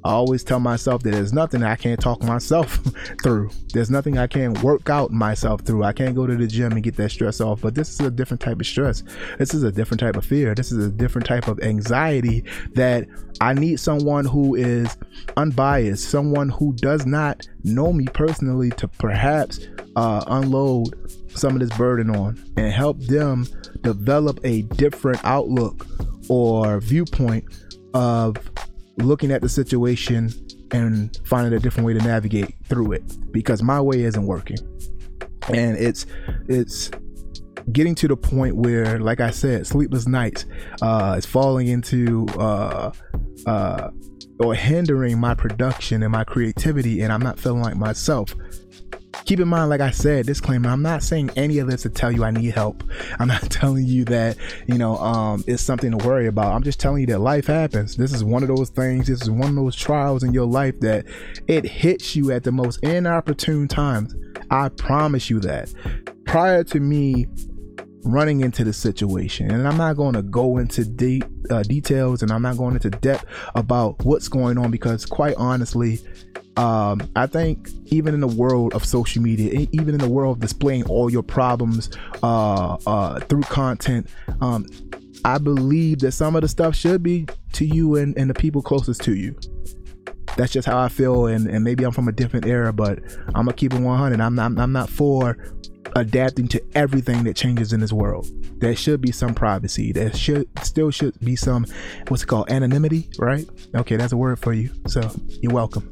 I 0.04 0.11
always 0.11 0.42
tell 0.42 0.59
myself 0.59 1.02
that 1.02 1.12
there's 1.12 1.32
nothing 1.32 1.62
I 1.62 1.76
can't 1.76 2.00
talk 2.00 2.23
myself 2.23 2.80
through. 3.23 3.50
There's 3.73 3.90
nothing 3.90 4.18
I 4.18 4.26
can't 4.26 4.61
work 4.62 4.90
out 4.90 5.11
myself 5.12 5.61
through. 5.62 5.85
I 5.85 5.92
can't 5.92 6.14
go 6.14 6.26
to 6.26 6.37
the 6.37 6.47
gym 6.47 6.73
and 6.73 6.82
get 6.82 6.97
that 6.97 7.11
stress 7.11 7.40
off. 7.40 7.61
But 7.61 7.75
this 7.75 7.88
is 7.90 8.00
a 8.00 8.11
different 8.11 8.40
type 8.40 8.59
of 8.59 8.66
stress. 8.66 9.04
This 9.38 9.54
is 9.54 9.62
a 9.62 9.71
different 9.71 10.00
type 10.00 10.16
of 10.16 10.25
fear. 10.25 10.54
This 10.54 10.73
is 10.73 10.85
a 10.85 10.90
different 10.90 11.26
type 11.26 11.47
of 11.47 11.61
anxiety 11.61 12.44
that 12.75 13.06
I 13.40 13.54
need 13.54 13.78
someone 13.78 14.25
who 14.25 14.54
is 14.56 14.97
unbiased, 15.37 16.09
someone 16.09 16.49
who 16.49 16.73
does 16.75 17.06
not 17.06 17.47
know 17.64 17.92
me 17.92 18.06
personally 18.06 18.71
to 18.71 18.88
perhaps 18.88 19.61
uh, 19.97 20.25
unload 20.26 21.11
some 21.30 21.54
of 21.54 21.61
this 21.61 21.76
burden 21.78 22.11
on 22.14 22.42
and 22.56 22.73
help 22.73 22.99
them 23.00 23.47
develop 23.82 24.40
a 24.44 24.62
different 24.62 25.21
outlook 25.25 25.87
or 26.28 26.80
viewpoint 26.80 27.44
of 27.94 28.37
looking 28.99 29.30
at 29.30 29.40
the 29.40 29.49
situation 29.49 30.30
and 30.72 31.18
finding 31.25 31.52
a 31.52 31.58
different 31.58 31.87
way 31.87 31.94
to 31.94 32.00
navigate 32.00 32.54
through 32.64 32.92
it 32.92 33.02
because 33.32 33.62
my 33.62 33.80
way 33.80 34.02
isn't 34.02 34.26
working. 34.26 34.58
And 35.52 35.76
it's 35.76 36.06
it's 36.49 36.90
getting 37.70 37.94
to 37.94 38.08
the 38.08 38.16
point 38.16 38.56
where 38.56 38.99
like 38.99 39.20
i 39.20 39.30
said 39.30 39.64
sleepless 39.64 40.08
nights 40.08 40.46
uh 40.80 41.14
is 41.16 41.25
falling 41.25 41.68
into 41.68 42.26
uh 42.37 42.90
uh 43.46 43.88
or 44.40 44.52
hindering 44.52 45.18
my 45.18 45.32
production 45.32 46.02
and 46.02 46.11
my 46.11 46.25
creativity 46.25 47.02
and 47.02 47.12
i'm 47.12 47.20
not 47.20 47.38
feeling 47.38 47.62
like 47.62 47.76
myself 47.76 48.34
keep 49.25 49.41
in 49.41 49.49
mind, 49.49 49.71
like 49.71 49.81
I 49.81 49.91
said, 49.91 50.26
disclaimer, 50.26 50.69
I'm 50.69 50.83
not 50.83 51.02
saying 51.02 51.31
any 51.37 51.59
of 51.59 51.69
this 51.69 51.83
to 51.83 51.91
tell 51.91 52.12
you 52.12 52.25
I 52.25 52.31
need 52.31 52.52
help. 52.52 52.83
I'm 53.19 53.29
not 53.29 53.43
telling 53.50 53.87
you 53.87 54.05
that, 54.07 54.37
you 54.67 54.79
know, 54.79 54.97
um, 54.99 55.45
it's 55.47 55.62
something 55.62 55.97
to 55.97 56.07
worry 56.07 56.26
about. 56.26 56.52
I'm 56.52 56.62
just 56.62 56.81
telling 56.81 57.00
you 57.00 57.07
that 57.09 57.21
life 57.21 57.47
happens. 57.47 57.97
This 57.97 58.12
is 58.12 58.25
one 58.25 58.43
of 58.43 58.49
those 58.49 58.71
things, 58.71 59.07
this 59.07 59.23
is 59.23 59.31
one 59.31 59.50
of 59.50 59.57
those 59.57 59.76
trials 59.76 60.23
in 60.23 60.33
your 60.33 60.47
life 60.47 60.79
that 60.81 61.07
it 61.47 61.64
hits 61.64 62.17
you 62.17 62.33
at 62.33 62.45
the 62.45 62.52
most 62.52 62.83
inopportune 62.83 63.69
times. 63.69 64.14
I 64.50 64.69
promise 64.69 65.31
you 65.31 65.41
that. 65.41 65.73
Prior 66.26 66.64
to 66.64 66.81
me 66.81 67.26
running 68.05 68.41
into 68.41 68.64
the 68.64 68.73
situation. 68.73 69.50
And 69.50 69.67
I'm 69.67 69.76
not 69.76 69.97
going 69.97 70.14
to 70.14 70.23
go 70.23 70.59
into 70.59 70.85
de- 70.85 71.23
uh, 71.50 71.62
details 71.62 72.23
and 72.23 72.31
I'm 72.31 72.43
not 72.43 72.57
going 72.57 72.75
into 72.75 72.91
depth 72.91 73.25
about 73.55 74.05
what's 74.05 74.29
going 74.29 74.59
on 74.59 74.71
because, 74.71 75.07
quite 75.07 75.37
honestly, 75.37 76.00
um, 76.56 77.11
I 77.16 77.26
think 77.26 77.71
even 77.87 78.14
in 78.14 78.21
the 78.21 78.28
world 78.28 78.75
of 78.75 78.85
social 78.85 79.23
media, 79.23 79.66
even 79.73 79.94
in 79.94 80.00
the 80.00 80.09
world 80.09 80.37
of 80.37 80.40
displaying 80.40 80.85
all 80.85 81.11
your 81.11 81.23
problems 81.23 81.90
uh, 82.23 82.76
uh, 82.87 83.21
through 83.21 83.42
content, 83.42 84.09
um, 84.40 84.66
I 85.25 85.38
believe 85.38 86.00
that 86.00 86.12
some 86.12 86.37
of 86.37 86.42
the 86.42 86.49
stuff 86.49 86.75
should 86.75 87.02
be 87.02 87.26
to 87.54 87.64
you 87.64 87.97
and, 87.97 88.16
and 88.18 88.28
the 88.28 88.35
people 88.35 88.61
closest 88.61 89.02
to 89.04 89.14
you. 89.14 89.38
That's 90.37 90.52
just 90.52 90.66
how 90.66 90.78
I 90.78 90.88
feel, 90.88 91.26
and, 91.26 91.47
and 91.47 91.62
maybe 91.62 91.85
I'm 91.85 91.92
from 91.92 92.09
a 92.09 92.12
different 92.12 92.47
era, 92.47 92.73
but 92.73 93.00
I'm 93.28 93.44
gonna 93.44 93.52
keep 93.52 93.75
it 93.75 93.80
100. 93.80 94.21
I'm 94.21 94.35
not, 94.35 94.59
I'm 94.59 94.73
not 94.73 94.88
for 94.88 95.37
adapting 95.94 96.49
to 96.49 96.62
everything 96.75 97.25
that 97.25 97.37
changes 97.37 97.73
in 97.73 97.80
this 97.80 97.92
world. 97.92 98.26
There 98.61 98.75
should 98.75 99.00
be 99.00 99.12
some 99.12 99.35
privacy. 99.35 99.92
There 99.92 100.12
should 100.14 100.49
still 100.64 100.90
should 100.90 101.18
be 101.21 101.37
some 101.37 101.66
what's 102.09 102.23
it 102.23 102.26
called 102.26 102.50
anonymity, 102.50 103.11
right? 103.18 103.47
Okay, 103.75 103.97
that's 103.97 104.12
a 104.12 104.16
word 104.16 104.38
for 104.38 104.52
you. 104.52 104.71
So 104.87 105.11
you're 105.40 105.52
welcome. 105.52 105.90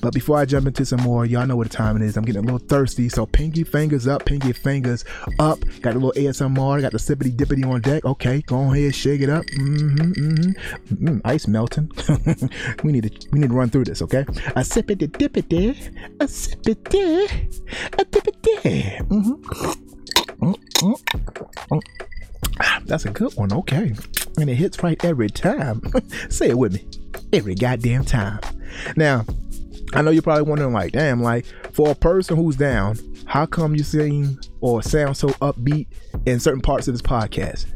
But 0.00 0.14
before 0.14 0.38
I 0.38 0.44
jump 0.44 0.66
into 0.66 0.84
some 0.86 1.00
more, 1.00 1.26
y'all 1.26 1.46
know 1.46 1.56
what 1.56 1.70
the 1.70 1.76
time 1.76 1.96
it 1.96 2.02
is. 2.02 2.16
I'm 2.16 2.24
getting 2.24 2.42
a 2.42 2.44
little 2.44 2.58
thirsty, 2.58 3.08
so 3.08 3.26
pinky 3.26 3.64
fingers 3.64 4.06
up, 4.06 4.24
pinky 4.24 4.52
fingers 4.52 5.04
up. 5.38 5.58
Got 5.80 5.94
a 5.94 5.98
little 5.98 6.12
ASMR, 6.12 6.80
got 6.80 6.92
the 6.92 6.98
sippity 6.98 7.34
dippity 7.34 7.64
on 7.68 7.80
deck. 7.80 8.04
Okay, 8.04 8.42
go 8.42 8.72
ahead, 8.72 8.94
shake 8.94 9.20
it 9.20 9.30
up. 9.30 9.44
Mm-hmm, 9.46 10.12
mm-hmm. 10.12 11.06
Mm, 11.08 11.20
ice 11.24 11.48
melting. 11.48 11.90
we 12.84 12.92
need 12.92 13.04
to 13.04 13.28
we 13.32 13.40
need 13.40 13.48
to 13.48 13.54
run 13.54 13.70
through 13.70 13.84
this, 13.84 14.02
okay? 14.02 14.20
A 14.20 14.62
sippity 14.62 15.08
dippity, 15.08 15.70
a 16.20 16.24
sippity, 16.24 17.24
a 17.94 18.04
dippity. 18.04 18.98
Mm-hmm. 19.08 19.84
Mm-hmm. 20.44 21.78
That's 22.86 23.04
a 23.04 23.10
good 23.10 23.34
one, 23.34 23.52
okay. 23.52 23.94
And 24.38 24.48
it 24.48 24.54
hits 24.54 24.82
right 24.82 25.02
every 25.04 25.28
time. 25.28 25.82
Say 26.30 26.50
it 26.50 26.58
with 26.58 26.74
me. 26.74 26.86
Every 27.32 27.54
goddamn 27.54 28.04
time. 28.04 28.40
Now, 28.96 29.24
I 29.94 30.02
know 30.02 30.10
you're 30.10 30.22
probably 30.22 30.42
wondering, 30.42 30.72
like, 30.72 30.92
damn, 30.92 31.22
like 31.22 31.46
for 31.72 31.90
a 31.90 31.94
person 31.94 32.36
who's 32.36 32.56
down, 32.56 32.98
how 33.26 33.46
come 33.46 33.74
you 33.74 33.82
sing 33.82 34.38
or 34.60 34.82
sound 34.82 35.16
so 35.16 35.28
upbeat 35.28 35.86
in 36.26 36.40
certain 36.40 36.60
parts 36.60 36.88
of 36.88 36.94
this 36.94 37.02
podcast? 37.02 37.66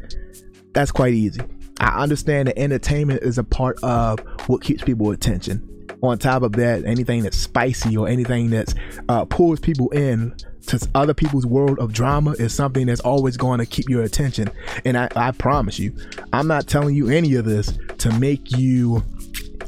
That's 0.73 0.91
quite 0.91 1.13
easy. 1.13 1.41
I 1.79 2.01
understand 2.01 2.47
that 2.47 2.57
entertainment 2.57 3.23
is 3.23 3.37
a 3.37 3.43
part 3.43 3.77
of 3.83 4.19
what 4.47 4.61
keeps 4.61 4.83
people 4.83 5.11
attention. 5.11 5.69
On 6.01 6.17
top 6.17 6.43
of 6.43 6.51
that, 6.53 6.85
anything 6.85 7.23
that's 7.23 7.37
spicy 7.37 7.95
or 7.95 8.07
anything 8.07 8.49
that 8.49 8.73
uh, 9.07 9.25
pulls 9.25 9.59
people 9.59 9.89
in 9.91 10.35
to 10.67 10.87
other 10.95 11.13
people's 11.13 11.45
world 11.45 11.79
of 11.79 11.93
drama 11.93 12.31
is 12.31 12.53
something 12.53 12.85
that's 12.87 13.01
always 13.01 13.37
going 13.37 13.59
to 13.59 13.65
keep 13.65 13.89
your 13.89 14.03
attention. 14.03 14.49
And 14.85 14.97
I, 14.97 15.09
I 15.15 15.31
promise 15.31 15.79
you, 15.79 15.95
I'm 16.31 16.47
not 16.47 16.67
telling 16.67 16.95
you 16.95 17.09
any 17.09 17.35
of 17.35 17.45
this 17.45 17.77
to 17.99 18.11
make 18.19 18.51
you 18.57 19.03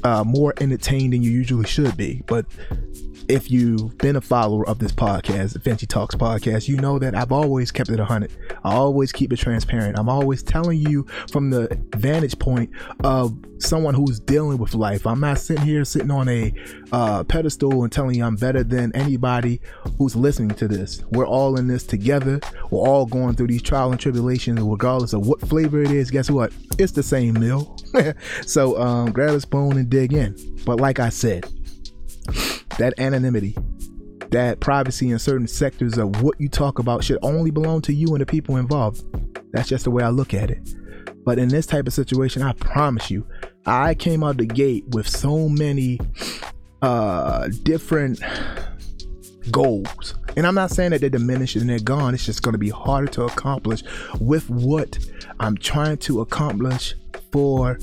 uh, 0.05 0.23
more 0.23 0.53
entertained 0.61 1.13
than 1.13 1.23
you 1.23 1.31
usually 1.31 1.65
should 1.65 1.97
be. 1.97 2.21
But 2.27 2.45
if 3.27 3.49
you've 3.49 3.97
been 3.97 4.15
a 4.15 4.21
follower 4.21 4.67
of 4.69 4.77
this 4.77 4.91
podcast, 4.91 5.53
the 5.53 5.87
Talks 5.87 6.13
podcast, 6.13 6.67
you 6.67 6.77
know 6.77 6.99
that 6.99 7.15
I've 7.15 7.31
always 7.31 7.71
kept 7.71 7.89
it 7.89 7.97
100. 7.97 8.31
I 8.63 8.75
always 8.75 9.11
keep 9.11 9.33
it 9.33 9.37
transparent. 9.37 9.97
I'm 9.97 10.07
always 10.07 10.43
telling 10.43 10.79
you 10.79 11.07
from 11.31 11.49
the 11.49 11.75
vantage 11.95 12.37
point 12.37 12.69
of 13.03 13.35
someone 13.57 13.95
who's 13.95 14.19
dealing 14.19 14.59
with 14.59 14.75
life. 14.75 15.07
I'm 15.07 15.19
not 15.19 15.39
sitting 15.39 15.65
here 15.65 15.83
sitting 15.85 16.11
on 16.11 16.29
a 16.29 16.53
uh, 16.91 17.23
pedestal 17.23 17.81
and 17.81 17.91
telling 17.91 18.15
you 18.15 18.25
I'm 18.25 18.35
better 18.35 18.63
than 18.63 18.95
anybody 18.95 19.59
who's 19.97 20.15
listening 20.15 20.55
to 20.57 20.67
this. 20.67 21.03
We're 21.09 21.27
all 21.27 21.57
in 21.57 21.67
this 21.67 21.83
together. 21.83 22.39
We're 22.69 22.87
all 22.87 23.07
going 23.07 23.35
through 23.35 23.47
these 23.47 23.63
trials 23.63 23.93
and 23.93 23.99
tribulations, 23.99 24.61
regardless 24.61 25.13
of 25.13 25.25
what 25.25 25.41
flavor 25.41 25.81
it 25.81 25.89
is. 25.89 26.11
Guess 26.11 26.29
what? 26.29 26.53
It's 26.77 26.91
the 26.91 27.03
same 27.03 27.33
meal. 27.33 27.74
so 28.45 28.79
um, 28.79 29.11
grab 29.11 29.35
a 29.35 29.41
spoon 29.41 29.77
and 29.77 29.89
dig 29.89 30.13
in. 30.13 30.35
But 30.65 30.79
like 30.79 30.99
I 30.99 31.09
said, 31.09 31.45
that 32.77 32.93
anonymity, 32.97 33.55
that 34.31 34.59
privacy 34.59 35.11
in 35.11 35.19
certain 35.19 35.47
sectors 35.47 35.97
of 35.97 36.21
what 36.21 36.39
you 36.39 36.49
talk 36.49 36.79
about 36.79 37.03
should 37.03 37.19
only 37.21 37.51
belong 37.51 37.81
to 37.83 37.93
you 37.93 38.09
and 38.09 38.21
the 38.21 38.25
people 38.25 38.57
involved. 38.57 39.03
That's 39.51 39.69
just 39.69 39.85
the 39.85 39.91
way 39.91 40.03
I 40.03 40.09
look 40.09 40.33
at 40.33 40.49
it. 40.49 40.75
But 41.23 41.39
in 41.39 41.49
this 41.49 41.65
type 41.65 41.87
of 41.87 41.93
situation, 41.93 42.41
I 42.41 42.53
promise 42.53 43.09
you, 43.09 43.25
I 43.65 43.95
came 43.95 44.23
out 44.23 44.37
the 44.37 44.45
gate 44.45 44.85
with 44.89 45.07
so 45.07 45.49
many 45.49 45.99
uh 46.81 47.47
different 47.63 48.19
goals. 49.51 50.15
And 50.37 50.45
I'm 50.45 50.55
not 50.55 50.71
saying 50.71 50.91
that 50.91 51.01
they're 51.01 51.09
diminished 51.09 51.55
and 51.55 51.69
they're 51.69 51.79
gone. 51.79 52.13
It's 52.13 52.25
just 52.25 52.43
going 52.43 52.53
to 52.53 52.59
be 52.59 52.69
harder 52.69 53.07
to 53.13 53.23
accomplish 53.23 53.83
with 54.19 54.49
what 54.49 54.99
I'm 55.39 55.57
trying 55.57 55.97
to 55.97 56.21
accomplish 56.21 56.95
for 57.35 57.77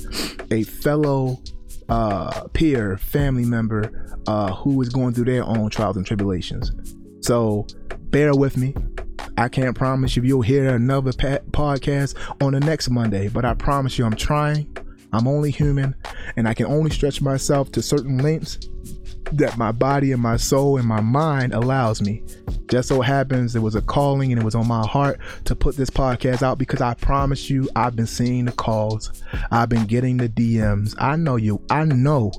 a 0.49 0.63
fellow 0.63 1.39
uh, 1.87 2.47
peer, 2.53 2.97
family 2.97 3.45
member 3.45 4.17
uh, 4.25 4.51
who 4.51 4.81
is 4.81 4.89
going 4.89 5.13
through 5.13 5.25
their 5.25 5.43
own 5.43 5.69
trials 5.69 5.95
and 5.95 6.07
tribulations. 6.07 6.71
So 7.21 7.67
bear 8.09 8.33
with 8.33 8.57
me. 8.57 8.73
I 9.37 9.49
can't 9.49 9.77
promise 9.77 10.15
you 10.15 10.23
you'll 10.23 10.41
hear 10.41 10.73
another 10.73 11.13
pa- 11.13 11.45
podcast 11.51 12.15
on 12.41 12.53
the 12.53 12.61
next 12.61 12.89
Monday, 12.89 13.29
but 13.29 13.45
I 13.45 13.53
promise 13.53 13.99
you 13.99 14.05
I'm 14.05 14.15
trying. 14.15 14.75
I'm 15.11 15.27
only 15.27 15.51
human 15.51 15.93
and 16.35 16.47
I 16.47 16.55
can 16.55 16.65
only 16.65 16.89
stretch 16.89 17.21
myself 17.21 17.71
to 17.73 17.83
certain 17.83 18.17
lengths 18.17 18.57
that 19.37 19.57
my 19.57 19.71
body 19.71 20.11
and 20.11 20.21
my 20.21 20.37
soul 20.37 20.77
and 20.77 20.87
my 20.87 21.01
mind 21.01 21.53
allows 21.53 22.01
me. 22.01 22.23
Just 22.69 22.87
so 22.87 23.01
happens 23.01 23.55
it 23.55 23.59
was 23.59 23.75
a 23.75 23.81
calling 23.81 24.31
and 24.31 24.41
it 24.41 24.45
was 24.45 24.55
on 24.55 24.67
my 24.67 24.85
heart 24.87 25.19
to 25.45 25.55
put 25.55 25.75
this 25.75 25.89
podcast 25.89 26.41
out 26.41 26.57
because 26.57 26.81
I 26.81 26.93
promise 26.95 27.49
you 27.49 27.69
I've 27.75 27.95
been 27.95 28.07
seeing 28.07 28.45
the 28.45 28.51
calls. 28.51 29.11
I've 29.51 29.69
been 29.69 29.85
getting 29.85 30.17
the 30.17 30.29
DMs. 30.29 30.95
I 30.99 31.15
know 31.15 31.35
you. 31.35 31.61
I 31.69 31.85
know 31.85 32.31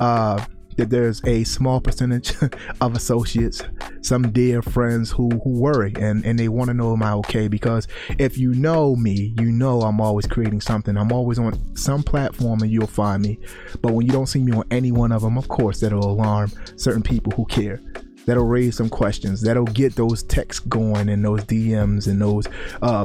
uh 0.00 0.44
that 0.76 0.90
there's 0.90 1.22
a 1.24 1.44
small 1.44 1.80
percentage 1.80 2.34
of 2.80 2.94
associates, 2.94 3.62
some 4.00 4.32
dear 4.32 4.62
friends 4.62 5.10
who 5.10 5.30
who 5.44 5.50
worry 5.50 5.92
and 5.98 6.24
and 6.24 6.38
they 6.38 6.48
want 6.48 6.68
to 6.68 6.74
know 6.74 6.92
am 6.92 7.02
I 7.02 7.12
okay 7.14 7.48
because 7.48 7.88
if 8.18 8.38
you 8.38 8.54
know 8.54 8.96
me, 8.96 9.34
you 9.38 9.50
know 9.50 9.82
I'm 9.82 10.00
always 10.00 10.26
creating 10.26 10.60
something. 10.60 10.96
I'm 10.96 11.12
always 11.12 11.38
on 11.38 11.76
some 11.76 12.02
platform 12.02 12.62
and 12.62 12.70
you'll 12.70 12.86
find 12.86 13.22
me. 13.22 13.38
But 13.80 13.92
when 13.92 14.06
you 14.06 14.12
don't 14.12 14.26
see 14.26 14.42
me 14.42 14.52
on 14.52 14.64
any 14.70 14.92
one 14.92 15.12
of 15.12 15.22
them, 15.22 15.38
of 15.38 15.48
course 15.48 15.80
that'll 15.80 16.04
alarm 16.04 16.52
certain 16.76 17.02
people 17.02 17.32
who 17.32 17.44
care. 17.46 17.80
That'll 18.26 18.46
raise 18.46 18.76
some 18.76 18.88
questions 18.88 19.40
that'll 19.40 19.64
get 19.64 19.94
those 19.96 20.22
texts 20.22 20.64
going 20.66 21.08
and 21.08 21.24
those 21.24 21.42
dms 21.44 22.06
and 22.06 22.20
those 22.20 22.46
uh 22.82 23.04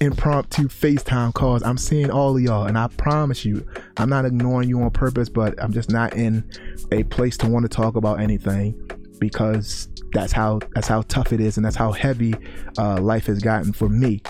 impromptu 0.00 0.68
facetime 0.68 1.32
calls. 1.34 1.62
I'm 1.62 1.78
seeing 1.78 2.10
all 2.10 2.36
of 2.36 2.42
y'all 2.42 2.66
and 2.66 2.78
i 2.78 2.88
promise 2.88 3.44
you 3.44 3.66
i'm 3.96 4.08
not 4.08 4.24
ignoring 4.24 4.68
you 4.68 4.80
on 4.82 4.90
purpose 4.90 5.28
but 5.28 5.60
i'm 5.62 5.72
just 5.72 5.90
not 5.90 6.14
in 6.14 6.48
a 6.92 7.02
place 7.04 7.36
to 7.38 7.48
want 7.48 7.64
to 7.64 7.68
talk 7.68 7.96
about 7.96 8.20
anything 8.20 8.74
because 9.18 9.88
that's 10.12 10.32
how 10.32 10.60
that's 10.74 10.88
how 10.88 11.02
tough 11.02 11.32
it 11.32 11.40
is 11.40 11.56
and 11.56 11.66
that's 11.66 11.76
how 11.76 11.92
heavy 11.92 12.34
uh, 12.78 13.00
life 13.00 13.26
has 13.26 13.40
gotten 13.40 13.72
for 13.72 13.88
me. 13.88 14.22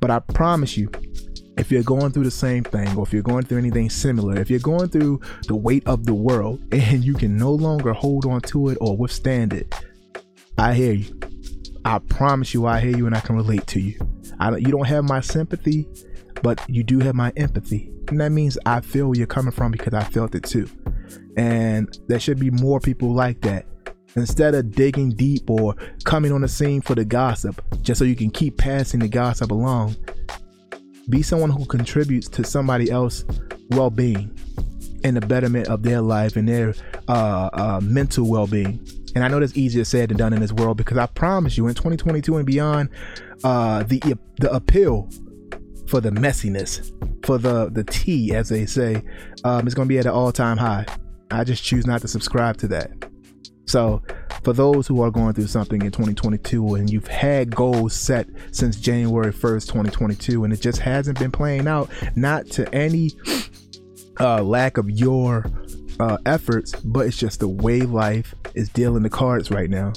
But 0.00 0.10
i 0.10 0.18
promise 0.20 0.76
you 0.76 0.90
if 1.56 1.70
you're 1.70 1.82
going 1.82 2.12
through 2.12 2.24
the 2.24 2.30
same 2.30 2.64
thing 2.64 2.96
or 2.96 3.02
if 3.02 3.12
you're 3.12 3.22
going 3.22 3.44
through 3.44 3.58
anything 3.58 3.88
similar, 3.88 4.38
if 4.38 4.50
you're 4.50 4.60
going 4.60 4.88
through 4.88 5.20
the 5.48 5.56
weight 5.56 5.86
of 5.86 6.04
the 6.04 6.14
world 6.14 6.62
and 6.72 7.04
you 7.04 7.14
can 7.14 7.36
no 7.36 7.52
longer 7.52 7.92
hold 7.92 8.26
on 8.26 8.40
to 8.42 8.68
it 8.68 8.78
or 8.80 8.96
withstand 8.96 9.52
it, 9.52 9.74
I 10.58 10.74
hear 10.74 10.92
you. 10.92 11.18
I 11.84 11.98
promise 11.98 12.52
you, 12.52 12.66
I 12.66 12.80
hear 12.80 12.96
you 12.96 13.06
and 13.06 13.14
I 13.14 13.20
can 13.20 13.36
relate 13.36 13.66
to 13.68 13.80
you. 13.80 13.98
I 14.40 14.56
you 14.56 14.72
don't 14.72 14.86
have 14.86 15.04
my 15.04 15.20
sympathy, 15.20 15.88
but 16.42 16.60
you 16.68 16.82
do 16.82 16.98
have 16.98 17.14
my 17.14 17.32
empathy. 17.36 17.92
And 18.08 18.20
that 18.20 18.30
means 18.30 18.58
I 18.66 18.80
feel 18.80 19.08
where 19.08 19.16
you're 19.16 19.26
coming 19.26 19.52
from 19.52 19.72
because 19.72 19.94
I 19.94 20.04
felt 20.04 20.34
it 20.34 20.44
too. 20.44 20.68
And 21.36 21.96
there 22.08 22.20
should 22.20 22.38
be 22.38 22.50
more 22.50 22.80
people 22.80 23.14
like 23.14 23.40
that. 23.42 23.66
Instead 24.14 24.54
of 24.54 24.72
digging 24.72 25.10
deep 25.10 25.50
or 25.50 25.74
coming 26.04 26.32
on 26.32 26.40
the 26.40 26.48
scene 26.48 26.80
for 26.80 26.94
the 26.94 27.04
gossip, 27.04 27.62
just 27.82 27.98
so 27.98 28.04
you 28.04 28.16
can 28.16 28.30
keep 28.30 28.56
passing 28.56 29.00
the 29.00 29.08
gossip 29.08 29.50
along, 29.50 29.94
be 31.08 31.22
someone 31.22 31.50
who 31.50 31.64
contributes 31.66 32.28
to 32.28 32.44
somebody 32.44 32.90
else 32.90 33.24
well-being 33.70 34.36
and 35.04 35.16
the 35.16 35.20
betterment 35.20 35.68
of 35.68 35.82
their 35.82 36.00
life 36.00 36.36
and 36.36 36.48
their 36.48 36.74
uh, 37.08 37.50
uh, 37.52 37.80
mental 37.82 38.28
well-being. 38.28 38.80
And 39.14 39.24
i 39.24 39.28
know 39.28 39.40
that's 39.40 39.56
easier 39.56 39.84
said 39.84 40.10
than 40.10 40.18
done 40.18 40.34
in 40.34 40.40
this 40.40 40.52
world 40.52 40.76
because 40.76 40.98
i 40.98 41.06
promise 41.06 41.56
you 41.56 41.66
in 41.68 41.74
2022 41.74 42.36
and 42.36 42.44
beyond 42.44 42.90
uh, 43.44 43.82
the 43.84 44.16
the 44.40 44.52
appeal 44.52 45.08
for 45.88 46.00
the 46.00 46.10
messiness 46.10 46.92
for 47.24 47.38
the 47.38 47.70
the 47.70 47.84
tea 47.84 48.34
as 48.34 48.48
they 48.48 48.66
say 48.66 49.02
um, 49.44 49.66
is 49.66 49.74
going 49.74 49.86
to 49.86 49.88
be 49.88 49.98
at 49.98 50.06
an 50.06 50.12
all-time 50.12 50.56
high. 50.56 50.84
I 51.30 51.44
just 51.44 51.64
choose 51.64 51.86
not 51.86 52.02
to 52.02 52.08
subscribe 52.08 52.56
to 52.58 52.68
that 52.68 52.90
so, 53.66 54.00
for 54.44 54.52
those 54.52 54.86
who 54.86 55.02
are 55.02 55.10
going 55.10 55.34
through 55.34 55.48
something 55.48 55.82
in 55.82 55.90
2022 55.90 56.76
and 56.76 56.88
you've 56.88 57.08
had 57.08 57.54
goals 57.54 57.94
set 57.94 58.28
since 58.52 58.76
January 58.76 59.32
1st, 59.32 59.66
2022, 59.66 60.44
and 60.44 60.52
it 60.52 60.60
just 60.60 60.78
hasn't 60.78 61.18
been 61.18 61.32
playing 61.32 61.66
out, 61.66 61.90
not 62.14 62.46
to 62.46 62.72
any 62.72 63.10
uh, 64.20 64.42
lack 64.42 64.78
of 64.78 64.88
your 64.88 65.50
uh, 65.98 66.16
efforts, 66.26 66.76
but 66.76 67.06
it's 67.06 67.16
just 67.16 67.40
the 67.40 67.48
way 67.48 67.80
life 67.80 68.34
is 68.54 68.68
dealing 68.68 69.02
the 69.02 69.10
cards 69.10 69.50
right 69.50 69.68
now. 69.68 69.92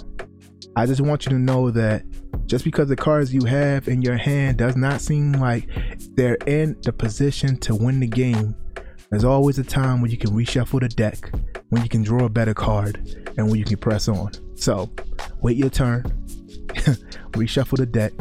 I 0.76 0.88
just 0.88 1.02
want 1.02 1.26
you 1.26 1.32
to 1.32 1.40
know 1.40 1.70
that 1.72 2.04
just 2.48 2.66
because 2.66 2.88
the 2.88 2.96
cards 2.96 3.34
you 3.34 3.46
have 3.46 3.88
in 3.88 4.02
your 4.02 4.18
hand 4.18 4.58
does 4.58 4.76
not 4.76 5.02
seem 5.02 5.34
like 5.34 5.68
they're 6.16 6.38
in 6.48 6.76
the 6.82 6.94
position 6.94 7.58
to 7.58 7.76
win 7.76 8.00
the 8.00 8.08
game, 8.08 8.56
there's 9.12 9.24
always 9.24 9.60
a 9.60 9.64
time 9.64 10.02
when 10.02 10.10
you 10.10 10.18
can 10.18 10.32
reshuffle 10.32 10.80
the 10.80 10.90
deck, 10.90 11.32
when 11.70 11.84
you 11.84 11.90
can 11.90 12.02
draw 12.02 12.26
a 12.26 12.30
better 12.30 12.54
card, 12.54 12.98
and 13.38 13.50
when 13.50 13.60
you 13.60 13.66
can 13.66 13.78
press 13.78 14.08
on. 14.08 14.32
So, 14.56 14.90
wait 15.42 15.58
your 15.58 15.70
turn, 15.70 16.04
reshuffle 17.34 17.78
the 17.78 17.86
deck, 17.86 18.14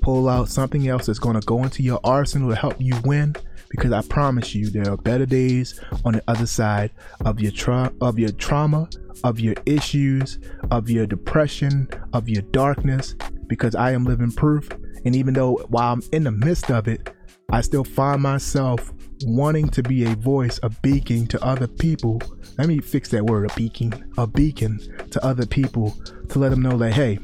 pull 0.00 0.28
out 0.28 0.48
something 0.48 0.88
else 0.88 1.06
that's 1.06 1.18
going 1.18 1.38
to 1.38 1.46
go 1.46 1.62
into 1.62 1.82
your 1.82 2.00
arsenal 2.04 2.50
to 2.50 2.56
help 2.56 2.76
you 2.78 2.94
win. 3.04 3.34
Because 3.68 3.92
I 3.92 4.00
promise 4.02 4.54
you, 4.54 4.70
there 4.70 4.88
are 4.90 4.96
better 4.96 5.26
days 5.26 5.80
on 6.04 6.12
the 6.12 6.22
other 6.28 6.46
side 6.46 6.92
of 7.24 7.40
your 7.40 7.50
tra- 7.50 7.92
of 8.00 8.18
your 8.18 8.30
trauma, 8.30 8.88
of 9.24 9.40
your 9.40 9.54
issues, 9.66 10.38
of 10.70 10.88
your 10.88 11.06
depression, 11.06 11.88
of 12.12 12.28
your 12.28 12.42
darkness. 12.42 13.16
Because 13.48 13.74
I 13.74 13.90
am 13.90 14.04
living 14.04 14.30
proof, 14.30 14.68
and 15.04 15.16
even 15.16 15.34
though 15.34 15.56
while 15.68 15.92
I'm 15.92 16.02
in 16.12 16.24
the 16.24 16.30
midst 16.30 16.70
of 16.70 16.86
it, 16.86 17.10
I 17.50 17.60
still 17.60 17.84
find 17.84 18.22
myself 18.22 18.92
wanting 19.24 19.68
to 19.70 19.82
be 19.82 20.04
a 20.04 20.14
voice, 20.16 20.60
a 20.62 20.70
beacon 20.82 21.26
to 21.28 21.44
other 21.44 21.66
people. 21.66 22.20
Let 22.58 22.68
me 22.68 22.78
fix 22.80 23.08
that 23.10 23.24
word, 23.24 23.50
a 23.50 23.54
beacon, 23.54 24.12
a 24.18 24.26
beacon 24.26 24.78
to 25.10 25.24
other 25.24 25.46
people 25.46 25.94
to 26.28 26.38
let 26.38 26.50
them 26.50 26.62
know 26.62 26.76
that, 26.78 26.92
hey, 26.92 27.18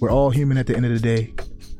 we're 0.00 0.10
all 0.10 0.30
human 0.30 0.58
at 0.58 0.66
the 0.66 0.76
end 0.76 0.86
of 0.86 0.92
the 0.92 0.98
day. 0.98 1.34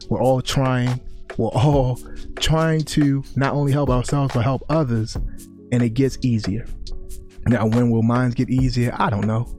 We're 0.09 0.23
all 0.23 0.41
trying. 0.41 1.01
We're 1.37 1.49
all 1.49 2.01
trying 2.37 2.83
to 2.83 3.23
not 3.37 3.55
only 3.55 3.73
help 3.73 3.91
ourselves, 3.91 4.35
but 4.35 4.43
help 4.43 4.65
others. 4.69 5.17
And 5.71 5.83
it 5.83 5.91
gets 5.91 6.19
easier. 6.23 6.67
Now, 7.47 7.67
when 7.67 7.91
will 7.91 8.03
minds 8.03 8.35
get 8.35 8.51
easier? 8.51 8.95
I 8.99 9.11
don't 9.11 9.27
know. 9.27 9.55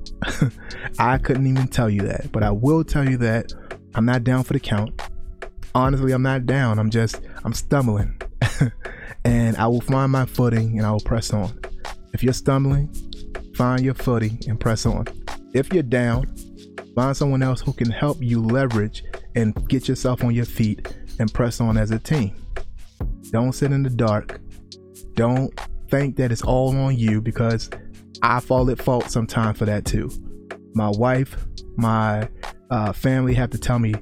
I 0.99 1.17
couldn't 1.17 1.47
even 1.47 1.67
tell 1.67 1.89
you 1.89 2.01
that. 2.01 2.31
But 2.31 2.43
I 2.43 2.51
will 2.51 2.83
tell 2.83 3.07
you 3.07 3.17
that 3.17 3.53
I'm 3.95 4.05
not 4.05 4.23
down 4.23 4.43
for 4.43 4.53
the 4.53 4.59
count. 4.59 5.01
Honestly, 5.73 6.11
I'm 6.11 6.23
not 6.23 6.45
down. 6.45 6.79
I'm 6.79 6.89
just, 6.89 7.21
I'm 7.45 7.53
stumbling. 7.53 8.19
and 9.25 9.57
I 9.57 9.67
will 9.67 9.81
find 9.81 10.11
my 10.11 10.25
footing 10.25 10.77
and 10.77 10.85
I 10.85 10.91
will 10.91 10.99
press 10.99 11.33
on. 11.33 11.59
If 12.13 12.23
you're 12.23 12.33
stumbling, 12.33 12.93
find 13.55 13.81
your 13.81 13.93
footing 13.93 14.39
and 14.47 14.59
press 14.59 14.85
on. 14.85 15.05
If 15.53 15.73
you're 15.73 15.83
down, 15.83 16.33
find 16.95 17.15
someone 17.15 17.43
else 17.43 17.61
who 17.61 17.73
can 17.73 17.89
help 17.89 18.17
you 18.21 18.41
leverage 18.41 19.03
and 19.35 19.55
get 19.67 19.87
yourself 19.87 20.23
on 20.23 20.33
your 20.33 20.45
feet 20.45 20.87
and 21.19 21.33
press 21.33 21.59
on 21.59 21.77
as 21.77 21.91
a 21.91 21.99
team. 21.99 22.35
Don't 23.31 23.53
sit 23.53 23.71
in 23.71 23.83
the 23.83 23.89
dark. 23.89 24.39
Don't 25.13 25.53
think 25.89 26.15
that 26.17 26.31
it's 26.31 26.41
all 26.41 26.75
on 26.77 26.97
you 26.97 27.21
because 27.21 27.69
I 28.21 28.39
fall 28.39 28.69
at 28.69 28.81
fault 28.81 29.09
sometimes 29.09 29.57
for 29.57 29.65
that 29.65 29.85
too. 29.85 30.09
My 30.73 30.89
wife, 30.89 31.45
my 31.77 32.29
uh, 32.69 32.93
family 32.93 33.33
have 33.33 33.49
to 33.51 33.57
tell 33.57 33.79
me 33.79 33.93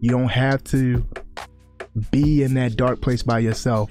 you 0.00 0.10
don't 0.10 0.28
have 0.28 0.62
to 0.64 1.06
be 2.10 2.42
in 2.42 2.54
that 2.54 2.76
dark 2.76 3.00
place 3.00 3.22
by 3.22 3.38
yourself 3.38 3.90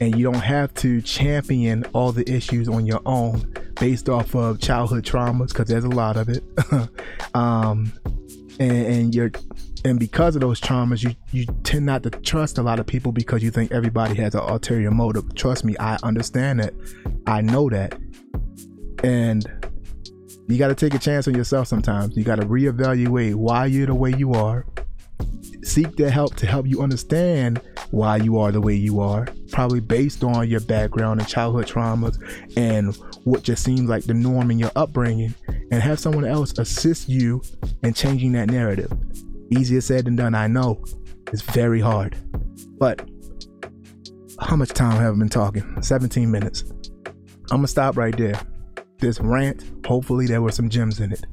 and 0.00 0.18
you 0.18 0.24
don't 0.24 0.34
have 0.42 0.72
to 0.74 1.00
champion 1.02 1.84
all 1.92 2.12
the 2.12 2.28
issues 2.30 2.68
on 2.68 2.86
your 2.86 3.00
own 3.06 3.54
based 3.78 4.08
off 4.08 4.34
of 4.34 4.60
childhood 4.60 5.04
traumas 5.04 5.48
because 5.48 5.68
there's 5.68 5.84
a 5.84 5.88
lot 5.88 6.16
of 6.16 6.28
it. 6.28 6.42
Um, 7.34 7.92
and, 8.60 8.86
and, 8.86 9.14
you're 9.14 9.32
and 9.84 9.98
because 9.98 10.36
of 10.36 10.40
those 10.40 10.60
traumas 10.60 11.02
you 11.02 11.16
you 11.32 11.46
tend 11.64 11.84
not 11.84 12.04
to 12.04 12.10
trust 12.10 12.58
a 12.58 12.62
lot 12.62 12.78
of 12.78 12.86
people 12.86 13.10
because 13.10 13.42
you 13.42 13.50
think 13.50 13.72
everybody 13.72 14.14
has 14.14 14.36
an 14.36 14.42
ulterior 14.42 14.92
motive. 14.92 15.34
Trust 15.34 15.64
me 15.64 15.74
i 15.80 15.96
understand 16.04 16.60
that. 16.60 16.74
I 17.26 17.40
know 17.40 17.68
that. 17.70 17.98
And 19.02 19.44
you 20.46 20.58
got 20.58 20.68
to 20.68 20.76
take 20.76 20.94
a 20.94 20.98
chance 21.00 21.26
on 21.26 21.34
yourself 21.34 21.66
sometimes. 21.66 22.16
You 22.16 22.22
got 22.22 22.36
to 22.36 22.46
reevaluate 22.46 23.34
why 23.34 23.66
you're 23.66 23.86
the 23.86 23.94
way 23.94 24.14
you 24.16 24.32
are. 24.34 24.64
Seek 25.64 25.96
their 25.96 26.10
help 26.10 26.36
to 26.36 26.46
help 26.46 26.68
you 26.68 26.82
understand 26.82 27.60
why 27.90 28.16
you 28.16 28.38
are 28.38 28.52
the 28.52 28.60
way 28.60 28.74
you 28.74 29.00
are, 29.00 29.26
probably 29.50 29.80
based 29.80 30.24
on 30.24 30.48
your 30.48 30.60
background 30.60 31.20
and 31.20 31.28
childhood 31.28 31.66
traumas 31.66 32.18
and 32.56 32.96
what 33.24 33.42
just 33.42 33.64
seems 33.64 33.88
like 33.88 34.04
the 34.04 34.14
norm 34.14 34.50
in 34.50 34.58
your 34.58 34.72
upbringing, 34.76 35.34
and 35.70 35.82
have 35.82 35.98
someone 35.98 36.24
else 36.24 36.58
assist 36.58 37.08
you 37.08 37.42
in 37.82 37.94
changing 37.94 38.32
that 38.32 38.50
narrative. 38.50 38.92
Easier 39.50 39.80
said 39.80 40.04
than 40.04 40.16
done, 40.16 40.34
I 40.34 40.46
know. 40.46 40.82
It's 41.32 41.42
very 41.42 41.80
hard. 41.80 42.16
But 42.78 43.08
how 44.40 44.56
much 44.56 44.70
time 44.70 45.00
have 45.00 45.14
I 45.14 45.18
been 45.18 45.28
talking? 45.28 45.82
17 45.82 46.30
minutes. 46.30 46.64
I'm 47.50 47.58
gonna 47.58 47.68
stop 47.68 47.96
right 47.96 48.16
there. 48.16 48.40
This 48.98 49.20
rant, 49.20 49.86
hopefully 49.86 50.26
there 50.26 50.42
were 50.42 50.52
some 50.52 50.68
gems 50.68 51.00
in 51.00 51.12
it. 51.12 51.24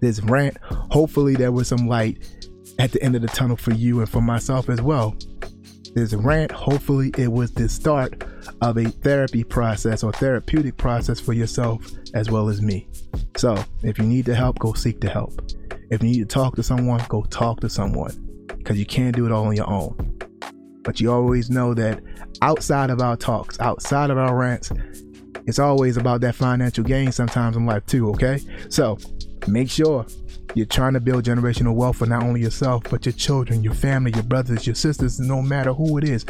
This 0.00 0.20
rant, 0.22 0.56
hopefully 0.90 1.34
there 1.34 1.52
was 1.52 1.68
some 1.68 1.86
light 1.86 2.26
at 2.78 2.90
the 2.92 3.02
end 3.02 3.14
of 3.14 3.22
the 3.22 3.28
tunnel 3.28 3.56
for 3.56 3.72
you 3.72 4.00
and 4.00 4.08
for 4.08 4.20
myself 4.20 4.68
as 4.68 4.80
well. 4.80 5.16
This 5.94 6.14
rant, 6.14 6.50
hopefully, 6.50 7.12
it 7.18 7.30
was 7.30 7.52
the 7.52 7.68
start 7.68 8.24
of 8.62 8.78
a 8.78 8.84
therapy 8.84 9.44
process 9.44 10.02
or 10.02 10.12
therapeutic 10.12 10.76
process 10.78 11.20
for 11.20 11.34
yourself 11.34 11.86
as 12.14 12.30
well 12.30 12.48
as 12.48 12.62
me. 12.62 12.88
So, 13.36 13.62
if 13.82 13.98
you 13.98 14.04
need 14.04 14.24
the 14.24 14.34
help, 14.34 14.58
go 14.58 14.72
seek 14.72 15.00
the 15.00 15.10
help. 15.10 15.50
If 15.90 16.02
you 16.02 16.08
need 16.08 16.18
to 16.20 16.24
talk 16.24 16.56
to 16.56 16.62
someone, 16.62 17.04
go 17.08 17.22
talk 17.24 17.60
to 17.60 17.68
someone 17.68 18.44
because 18.56 18.78
you 18.78 18.86
can't 18.86 19.14
do 19.14 19.26
it 19.26 19.32
all 19.32 19.46
on 19.46 19.54
your 19.54 19.68
own. 19.68 20.18
But 20.82 21.00
you 21.00 21.12
always 21.12 21.50
know 21.50 21.74
that 21.74 22.02
outside 22.40 22.88
of 22.88 23.00
our 23.00 23.16
talks, 23.16 23.60
outside 23.60 24.10
of 24.10 24.16
our 24.16 24.34
rants, 24.34 24.72
it's 25.46 25.58
always 25.58 25.96
about 25.96 26.20
that 26.22 26.34
financial 26.34 26.84
gain 26.84 27.12
sometimes 27.12 27.56
in 27.56 27.66
life 27.66 27.84
too, 27.86 28.10
okay? 28.10 28.40
So 28.68 28.98
make 29.46 29.70
sure 29.70 30.06
you're 30.54 30.66
trying 30.66 30.92
to 30.92 31.00
build 31.00 31.24
generational 31.24 31.74
wealth 31.74 31.96
for 31.96 32.06
not 32.06 32.22
only 32.22 32.40
yourself, 32.40 32.84
but 32.90 33.06
your 33.06 33.12
children, 33.12 33.62
your 33.62 33.74
family, 33.74 34.12
your 34.12 34.22
brothers, 34.22 34.66
your 34.66 34.74
sisters, 34.74 35.18
no 35.18 35.40
matter 35.40 35.72
who 35.72 35.98
it 35.98 36.04
is. 36.04 36.26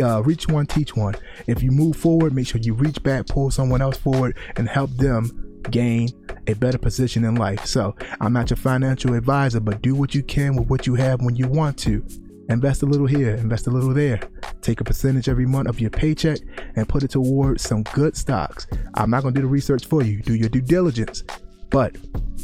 uh, 0.00 0.22
reach 0.22 0.46
one, 0.48 0.66
teach 0.66 0.94
one. 0.94 1.14
If 1.46 1.62
you 1.62 1.70
move 1.70 1.96
forward, 1.96 2.32
make 2.32 2.46
sure 2.46 2.60
you 2.60 2.74
reach 2.74 3.02
back, 3.02 3.26
pull 3.26 3.50
someone 3.50 3.82
else 3.82 3.96
forward, 3.96 4.36
and 4.56 4.68
help 4.68 4.90
them 4.92 5.60
gain 5.70 6.08
a 6.46 6.54
better 6.54 6.78
position 6.78 7.24
in 7.24 7.34
life. 7.34 7.66
So, 7.66 7.96
I'm 8.20 8.32
not 8.32 8.50
your 8.50 8.56
financial 8.56 9.14
advisor, 9.14 9.58
but 9.58 9.82
do 9.82 9.96
what 9.96 10.14
you 10.14 10.22
can 10.22 10.54
with 10.54 10.68
what 10.68 10.86
you 10.86 10.94
have 10.94 11.20
when 11.22 11.34
you 11.34 11.48
want 11.48 11.76
to. 11.78 12.04
Invest 12.48 12.82
a 12.82 12.86
little 12.86 13.06
here, 13.06 13.34
invest 13.34 13.66
a 13.66 13.70
little 13.70 13.92
there. 13.92 14.20
Take 14.60 14.80
a 14.80 14.84
percentage 14.84 15.28
every 15.28 15.46
month 15.46 15.68
of 15.68 15.80
your 15.80 15.90
paycheck 15.90 16.38
and 16.76 16.88
put 16.88 17.02
it 17.02 17.10
towards 17.10 17.62
some 17.62 17.82
good 17.82 18.16
stocks. 18.16 18.66
I'm 18.94 19.10
not 19.10 19.22
going 19.22 19.34
to 19.34 19.40
do 19.40 19.46
the 19.46 19.50
research 19.50 19.86
for 19.86 20.02
you. 20.02 20.22
Do 20.22 20.34
your 20.34 20.48
due 20.48 20.60
diligence 20.60 21.24
But 21.70 21.96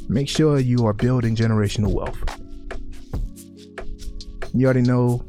make 0.09 0.29
sure 0.29 0.59
you 0.59 0.87
are 0.87 0.93
building 0.93 1.37
generational 1.37 1.93
wealth. 1.93 2.19
You 4.55 4.67
already 4.67 4.83
know 4.83 5.25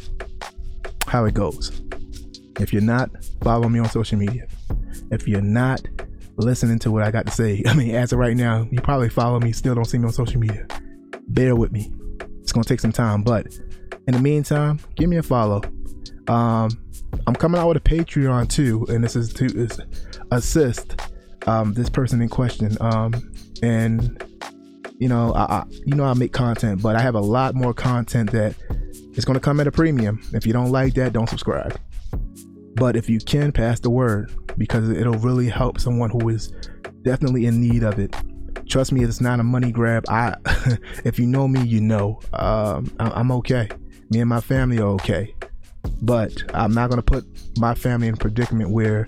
how 1.08 1.26
it 1.26 1.34
goes. 1.34 1.82
If 2.60 2.74
you're 2.74 2.82
not, 2.82 3.10
follow 3.42 3.70
me 3.70 3.80
on 3.80 3.90
social 3.90 4.18
media. 4.18 4.48
If 5.12 5.28
you're 5.28 5.42
not 5.42 5.82
listening 6.38 6.80
to 6.80 6.92
what 6.92 7.04
I 7.04 7.12
got 7.12 7.28
to 7.28 7.32
say, 7.32 7.64
I 7.68 7.74
mean, 7.76 7.96
as 7.96 8.12
of 8.12 8.20
right 8.20 8.36
now, 8.36 8.68
you 8.72 8.82
probably 8.82 9.10
follow 9.10 9.40
me, 9.40 9.52
still 9.52 9.76
don't 9.76 9.86
see 9.86 10.00
me 10.00 10.06
on 10.06 10.14
social 10.14 10.40
media. 10.40 10.66
Bear 11.28 11.56
with 11.56 11.72
me. 11.72 11.92
It's 12.42 12.52
gonna 12.52 12.64
take 12.64 12.82
some 12.82 12.92
time, 12.92 13.24
but 13.24 13.48
in 14.08 14.14
the 14.14 14.20
meantime, 14.20 14.80
give 14.96 15.10
me 15.10 15.18
a 15.18 15.24
follow. 15.24 15.62
Um, 16.28 16.70
I'm 17.28 17.36
coming 17.36 17.60
out 17.60 17.68
with 17.68 17.78
a 17.78 17.82
Patreon 17.82 18.50
too, 18.50 18.86
and 18.90 19.04
this 19.04 19.16
is 19.16 19.34
to 19.34 19.46
is 19.46 19.80
assist 20.32 21.00
um, 21.48 21.74
this 21.74 21.90
person 21.90 22.22
in 22.22 22.30
question. 22.30 22.78
Um, 22.82 23.32
and 23.62 24.24
you 25.00 25.08
know, 25.08 25.34
I, 25.34 25.44
I 25.44 25.64
you 25.86 25.96
know 25.96 26.06
I 26.06 26.14
make 26.14 26.34
content, 26.34 26.82
but 26.82 26.96
I 26.96 27.02
have 27.02 27.16
a 27.16 27.22
lot 27.22 27.56
more 27.56 27.74
content 27.74 28.32
that 28.32 28.56
is 29.16 29.26
going 29.26 29.36
to 29.36 29.40
come 29.40 29.60
at 29.60 29.68
a 29.68 29.72
premium. 29.72 30.22
If 30.34 30.46
you 30.46 30.54
don't 30.54 30.72
like 30.72 30.94
that, 30.96 31.14
don't 31.14 31.30
subscribe. 31.30 31.80
But 32.76 32.96
if 32.96 33.10
you 33.10 33.20
can, 33.20 33.52
pass 33.52 33.80
the 33.80 33.90
word 33.90 34.32
because 34.58 34.90
it'll 34.90 35.14
really 35.14 35.50
help 35.50 35.80
someone 35.80 36.10
who 36.10 36.30
is 36.30 36.52
definitely 37.04 37.46
in 37.46 37.62
need 37.62 37.84
of 37.84 38.00
it. 38.00 38.16
Trust 38.68 38.92
me, 38.92 39.04
it's 39.04 39.22
not 39.22 39.40
a 39.40 39.44
money 39.44 39.72
grab. 39.72 40.06
I, 40.10 40.36
if 41.06 41.20
you 41.20 41.28
know 41.28 41.48
me, 41.48 41.64
you 41.64 41.82
know 41.82 42.20
um, 42.34 42.92
I, 43.00 43.20
am 43.20 43.32
okay. 43.32 43.70
Me 44.10 44.20
and 44.20 44.30
my 44.30 44.42
family 44.42 44.80
are 44.80 44.88
okay, 44.88 45.36
but 46.02 46.44
I'm 46.54 46.74
not 46.74 46.90
gonna 46.90 47.02
put 47.02 47.26
my 47.58 47.74
family 47.74 48.08
in 48.08 48.14
a 48.14 48.18
predicament 48.18 48.70
where 48.70 49.08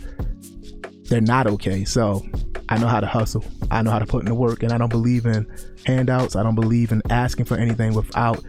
they're 1.10 1.22
not 1.22 1.48
okay. 1.48 1.86
So 1.86 2.26
I 2.70 2.78
know 2.78 2.88
how 2.88 3.00
to 3.00 3.08
hustle. 3.08 3.46
I 3.70 3.82
know 3.82 3.92
how 3.92 4.00
to 4.00 4.06
put 4.06 4.22
in 4.22 4.26
the 4.26 4.36
work, 4.36 4.64
and 4.64 4.72
I 4.72 4.78
don't 4.78 4.90
believe 4.90 5.26
in 5.26 5.46
handouts. 5.86 6.36
I 6.36 6.44
don't 6.44 6.56
believe 6.56 6.92
in 6.92 7.02
asking 7.10 7.46
for 7.46 7.58
anything 7.58 7.94
without 7.94 8.44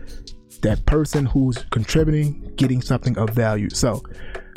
that 0.62 0.84
person 0.86 1.26
who's 1.26 1.58
contributing 1.70 2.52
getting 2.56 2.80
something 2.80 3.16
of 3.18 3.30
value. 3.30 3.68
So 3.70 4.02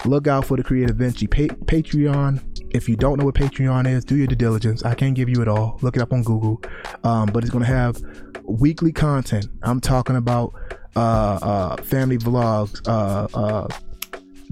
look 0.05 0.27
out 0.27 0.45
for 0.45 0.57
the 0.57 0.63
Creative 0.63 0.95
Vinci 0.95 1.27
pa- 1.27 1.53
Patreon. 1.65 2.41
If 2.71 2.87
you 2.87 2.95
don't 2.95 3.19
know 3.19 3.25
what 3.25 3.35
Patreon 3.35 3.87
is, 3.87 4.05
do 4.05 4.15
your 4.15 4.27
due 4.27 4.35
diligence. 4.35 4.83
I 4.83 4.93
can't 4.93 5.15
give 5.15 5.27
you 5.27 5.41
it 5.41 5.47
all. 5.47 5.77
Look 5.81 5.95
it 5.95 6.01
up 6.01 6.13
on 6.13 6.23
Google. 6.23 6.61
Um, 7.03 7.29
but 7.33 7.43
it's 7.43 7.51
going 7.51 7.65
to 7.65 7.71
have 7.71 8.01
weekly 8.43 8.91
content. 8.91 9.47
I'm 9.63 9.81
talking 9.81 10.15
about 10.15 10.53
family 10.93 12.17
vlogs, 12.17 12.87
uh, 12.87 13.27
uh 13.33 13.67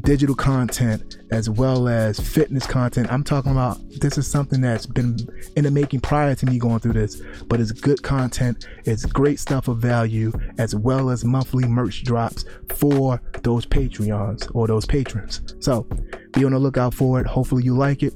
digital 0.02 0.36
content 0.36 1.18
as 1.32 1.50
well 1.50 1.88
as 1.88 2.20
fitness 2.20 2.66
content. 2.68 3.12
I'm 3.12 3.24
talking 3.24 3.52
about 3.52 3.80
this 4.00 4.18
is 4.18 4.30
something 4.30 4.62
that's 4.62 4.86
been 4.86 5.18
in 5.56 5.64
the 5.64 5.72
making 5.72 6.02
prior 6.02 6.36
to 6.36 6.46
me 6.46 6.60
going 6.60 6.80
through 6.80 6.94
this, 6.94 7.22
but 7.48 7.60
it's 7.60 7.72
good 7.72 8.04
content. 8.04 8.68
It's 8.86 9.06
great 9.06 9.40
stuff 9.40 9.68
of 9.68 9.80
value 9.80 10.32
as 10.58 10.76
well 10.76 11.10
as 11.10 11.26
monthly 11.26 11.68
merch 11.68 12.04
drops 12.04 12.46
for 12.76 13.22
those 13.44 13.66
Patreons 13.66 14.50
or 14.54 14.68
those 14.68 14.86
patrons. 14.86 15.56
So 15.60 15.88
be 16.34 16.46
on 16.46 16.52
the 16.52 16.60
lookout 16.60 16.94
for 16.94 17.20
it. 17.20 17.28
Hopefully 17.28 17.64
you 17.64 17.76
like 17.76 18.04
it. 18.04 18.14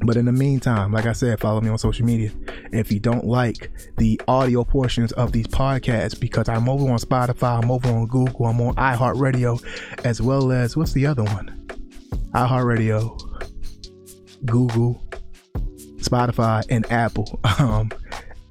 But 0.00 0.16
in 0.16 0.26
the 0.26 0.32
meantime, 0.32 0.92
like 0.92 1.06
I 1.06 1.12
said, 1.12 1.40
follow 1.40 1.60
me 1.60 1.68
on 1.68 1.78
social 1.78 2.06
media. 2.06 2.30
If 2.72 2.92
you 2.92 3.00
don't 3.00 3.24
like 3.24 3.70
the 3.96 4.20
audio 4.28 4.64
portions 4.64 5.12
of 5.12 5.32
these 5.32 5.46
podcasts, 5.46 6.18
because 6.18 6.48
I'm 6.48 6.68
over 6.68 6.88
on 6.90 6.98
Spotify, 6.98 7.62
I'm 7.62 7.70
over 7.70 7.88
on 7.88 8.06
Google, 8.06 8.46
I'm 8.46 8.60
on 8.60 8.74
iHeartRadio, 8.76 10.04
as 10.04 10.22
well 10.22 10.52
as 10.52 10.76
what's 10.76 10.92
the 10.92 11.06
other 11.06 11.24
one? 11.24 11.66
iHeartRadio, 12.34 13.18
Google, 14.44 15.02
Spotify, 15.96 16.64
and 16.70 16.90
Apple. 16.90 17.40
Um, 17.58 17.90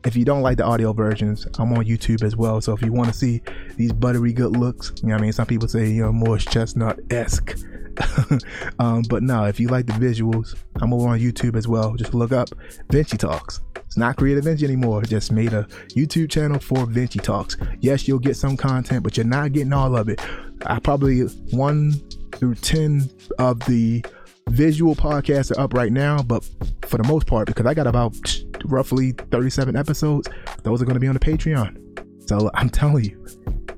if 0.07 0.15
you 0.15 0.23
don't 0.23 0.41
like 0.41 0.57
the 0.57 0.63
audio 0.63 0.93
versions, 0.93 1.47
I'm 1.59 1.73
on 1.73 1.83
YouTube 1.83 2.23
as 2.23 2.35
well. 2.35 2.61
So 2.61 2.73
if 2.73 2.81
you 2.81 2.93
want 2.93 3.09
to 3.09 3.13
see 3.13 3.41
these 3.75 3.91
buttery 3.91 4.31
good 4.31 4.55
looks, 4.55 4.93
you 5.01 5.09
know 5.09 5.15
what 5.15 5.19
I 5.19 5.21
mean? 5.23 5.33
Some 5.33 5.47
people 5.47 5.67
say, 5.67 5.89
you 5.89 6.03
know, 6.03 6.13
Morris 6.13 6.45
Chestnut 6.45 6.99
esque 7.11 7.57
um, 8.79 9.03
but 9.09 9.23
no, 9.23 9.45
if 9.45 9.59
you 9.59 9.67
like 9.67 9.85
the 9.85 9.93
visuals, 9.93 10.55
I'm 10.81 10.93
over 10.93 11.09
on 11.09 11.19
YouTube 11.19 11.55
as 11.55 11.67
well. 11.67 11.95
Just 11.95 12.13
look 12.13 12.31
up 12.31 12.49
Vinci 12.89 13.17
Talks. 13.17 13.61
It's 13.75 13.97
not 13.97 14.17
Creative 14.17 14.43
Vinci 14.43 14.65
anymore. 14.65 15.01
Just 15.03 15.31
made 15.31 15.53
a 15.53 15.63
YouTube 15.89 16.29
channel 16.29 16.59
for 16.59 16.85
Vinci 16.85 17.19
Talks. 17.19 17.57
Yes, 17.79 18.07
you'll 18.07 18.19
get 18.19 18.35
some 18.35 18.57
content, 18.57 19.03
but 19.03 19.17
you're 19.17 19.25
not 19.25 19.53
getting 19.53 19.73
all 19.73 19.95
of 19.95 20.09
it. 20.09 20.21
I 20.65 20.79
probably 20.79 21.21
one 21.51 21.93
through 22.33 22.55
ten 22.55 23.09
of 23.39 23.59
the 23.61 24.03
visual 24.49 24.95
podcasts 24.95 25.55
are 25.55 25.59
up 25.59 25.73
right 25.73 25.91
now, 25.91 26.21
but 26.21 26.47
for 26.83 26.97
the 26.97 27.03
most 27.03 27.27
part, 27.27 27.47
because 27.47 27.65
I 27.65 27.73
got 27.73 27.87
about 27.87 28.15
roughly 28.65 29.11
37 29.11 29.75
episodes, 29.75 30.29
those 30.63 30.81
are 30.81 30.85
going 30.85 30.95
to 30.95 30.99
be 30.99 31.07
on 31.07 31.13
the 31.13 31.19
Patreon. 31.19 31.83
So 32.27 32.49
I'm 32.53 32.69
telling 32.69 33.05
you, 33.05 33.25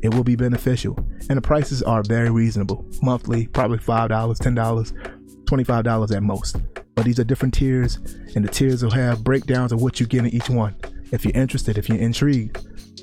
it 0.02 0.14
will 0.14 0.24
be 0.24 0.36
beneficial. 0.36 0.98
And 1.30 1.38
the 1.38 1.42
prices 1.42 1.84
are 1.84 2.04
very 2.04 2.30
reasonable. 2.30 2.86
Monthly, 3.02 3.48
probably 3.48 3.80
$5, 3.80 4.10
$10, 4.10 5.46
$25 5.46 6.16
at 6.16 6.24
most. 6.24 6.58
But 6.96 7.06
these 7.06 7.20
are 7.20 7.24
different 7.24 7.54
tiers, 7.54 7.98
and 8.36 8.44
the 8.44 8.50
tiers 8.50 8.84
will 8.84 8.92
have 8.92 9.24
breakdowns 9.24 9.72
of 9.72 9.82
what 9.82 10.00
you 10.00 10.06
get 10.06 10.20
in 10.20 10.28
each 10.28 10.50
one. 10.50 10.76
If 11.12 11.26
you're 11.26 11.36
interested, 11.36 11.78
if 11.78 11.90
you're 11.90 11.98
intrigued, 11.98 12.58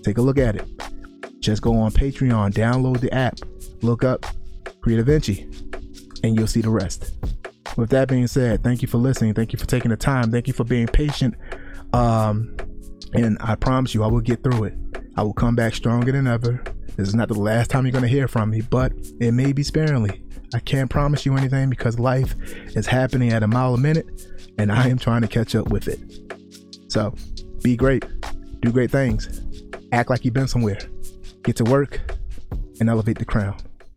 take 0.04 0.18
a 0.18 0.22
look 0.22 0.38
at 0.38 0.56
it. 0.56 0.66
Just 1.40 1.62
go 1.62 1.74
on 1.76 1.92
Patreon, 1.92 2.52
download 2.52 3.00
the 3.00 3.12
app, 3.12 3.38
look 3.82 4.04
up 4.04 4.26
Creative 4.80 5.06
Vinci, 5.06 5.48
and 6.22 6.36
you'll 6.36 6.46
see 6.46 6.60
the 6.60 6.70
rest. 6.70 7.12
With 7.76 7.90
that 7.90 8.08
being 8.08 8.26
said, 8.26 8.62
thank 8.62 8.82
you 8.82 8.88
for 8.88 8.98
listening. 8.98 9.34
Thank 9.34 9.52
you 9.52 9.58
for 9.58 9.66
taking 9.66 9.90
the 9.90 9.96
time. 9.96 10.30
Thank 10.30 10.46
you 10.46 10.52
for 10.52 10.64
being 10.64 10.86
patient. 10.86 11.34
Um, 11.92 12.56
and 13.12 13.36
I 13.40 13.54
promise 13.54 13.94
you, 13.94 14.02
I 14.02 14.06
will 14.06 14.20
get 14.20 14.42
through 14.42 14.64
it. 14.64 14.74
I 15.16 15.22
will 15.22 15.34
come 15.34 15.56
back 15.56 15.74
stronger 15.74 16.12
than 16.12 16.26
ever. 16.26 16.62
This 16.96 17.08
is 17.08 17.14
not 17.14 17.28
the 17.28 17.34
last 17.34 17.70
time 17.70 17.84
you're 17.84 17.92
going 17.92 18.02
to 18.02 18.08
hear 18.08 18.26
from 18.26 18.50
me, 18.50 18.62
but 18.62 18.92
it 19.20 19.32
may 19.32 19.52
be 19.52 19.62
sparingly. 19.62 20.22
I 20.54 20.60
can't 20.60 20.88
promise 20.88 21.26
you 21.26 21.36
anything 21.36 21.68
because 21.68 21.98
life 21.98 22.34
is 22.76 22.86
happening 22.86 23.32
at 23.32 23.42
a 23.42 23.46
mile 23.46 23.74
a 23.74 23.78
minute 23.78 24.06
and 24.58 24.72
I 24.72 24.88
am 24.88 24.98
trying 24.98 25.22
to 25.22 25.28
catch 25.28 25.54
up 25.54 25.68
with 25.68 25.88
it. 25.88 26.00
So 26.90 27.14
be 27.62 27.76
great, 27.76 28.04
do 28.60 28.72
great 28.72 28.90
things, 28.90 29.42
act 29.92 30.08
like 30.08 30.24
you've 30.24 30.34
been 30.34 30.48
somewhere, 30.48 30.78
get 31.42 31.56
to 31.56 31.64
work, 31.64 32.00
and 32.80 32.88
elevate 32.88 33.18
the 33.18 33.24
crown. 33.24 33.56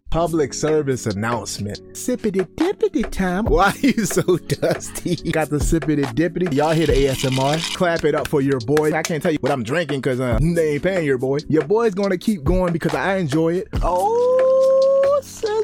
Public 0.09 0.55
service 0.55 1.05
announcement. 1.05 1.77
Sippity 1.93 2.43
dippity 2.55 3.09
time. 3.11 3.45
Why 3.45 3.69
are 3.69 3.77
you 3.77 4.05
so 4.05 4.37
dusty? 4.37 5.15
Got 5.31 5.51
the 5.51 5.57
sippity 5.57 6.03
dippity. 6.15 6.51
Y'all 6.51 6.71
hear 6.71 6.87
the 6.87 6.93
ASMR? 6.93 7.75
Clap 7.75 8.03
it 8.05 8.15
up 8.15 8.27
for 8.27 8.41
your 8.41 8.59
boy. 8.61 8.91
I 8.93 9.03
can't 9.03 9.21
tell 9.21 9.31
you 9.31 9.37
what 9.41 9.51
I'm 9.51 9.61
drinking 9.61 10.01
because 10.01 10.19
uh, 10.19 10.39
they 10.41 10.73
ain't 10.73 10.83
paying 10.83 11.05
your 11.05 11.19
boy. 11.19 11.39
Your 11.47 11.63
boy's 11.63 11.93
gonna 11.93 12.17
keep 12.17 12.43
going 12.43 12.73
because 12.73 12.95
I 12.95 13.17
enjoy 13.17 13.53
it. 13.55 13.67
Oh, 13.83 15.19
so 15.21 15.63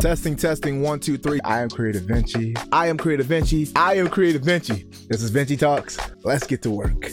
Testing, 0.00 0.34
testing, 0.34 0.80
one, 0.80 0.98
two, 0.98 1.18
three. 1.18 1.40
I 1.44 1.60
am 1.60 1.68
Creative 1.68 2.02
Vinci. 2.02 2.56
I 2.72 2.86
am 2.88 2.96
Creative 2.96 3.26
Vinci. 3.26 3.70
I 3.76 3.96
am 3.96 4.08
Creative 4.08 4.42
Vinci. 4.42 4.86
This 5.08 5.22
is 5.22 5.28
Vinci 5.28 5.58
Talks. 5.58 5.98
Let's 6.24 6.46
get 6.46 6.62
to 6.62 6.70
work. 6.70 7.10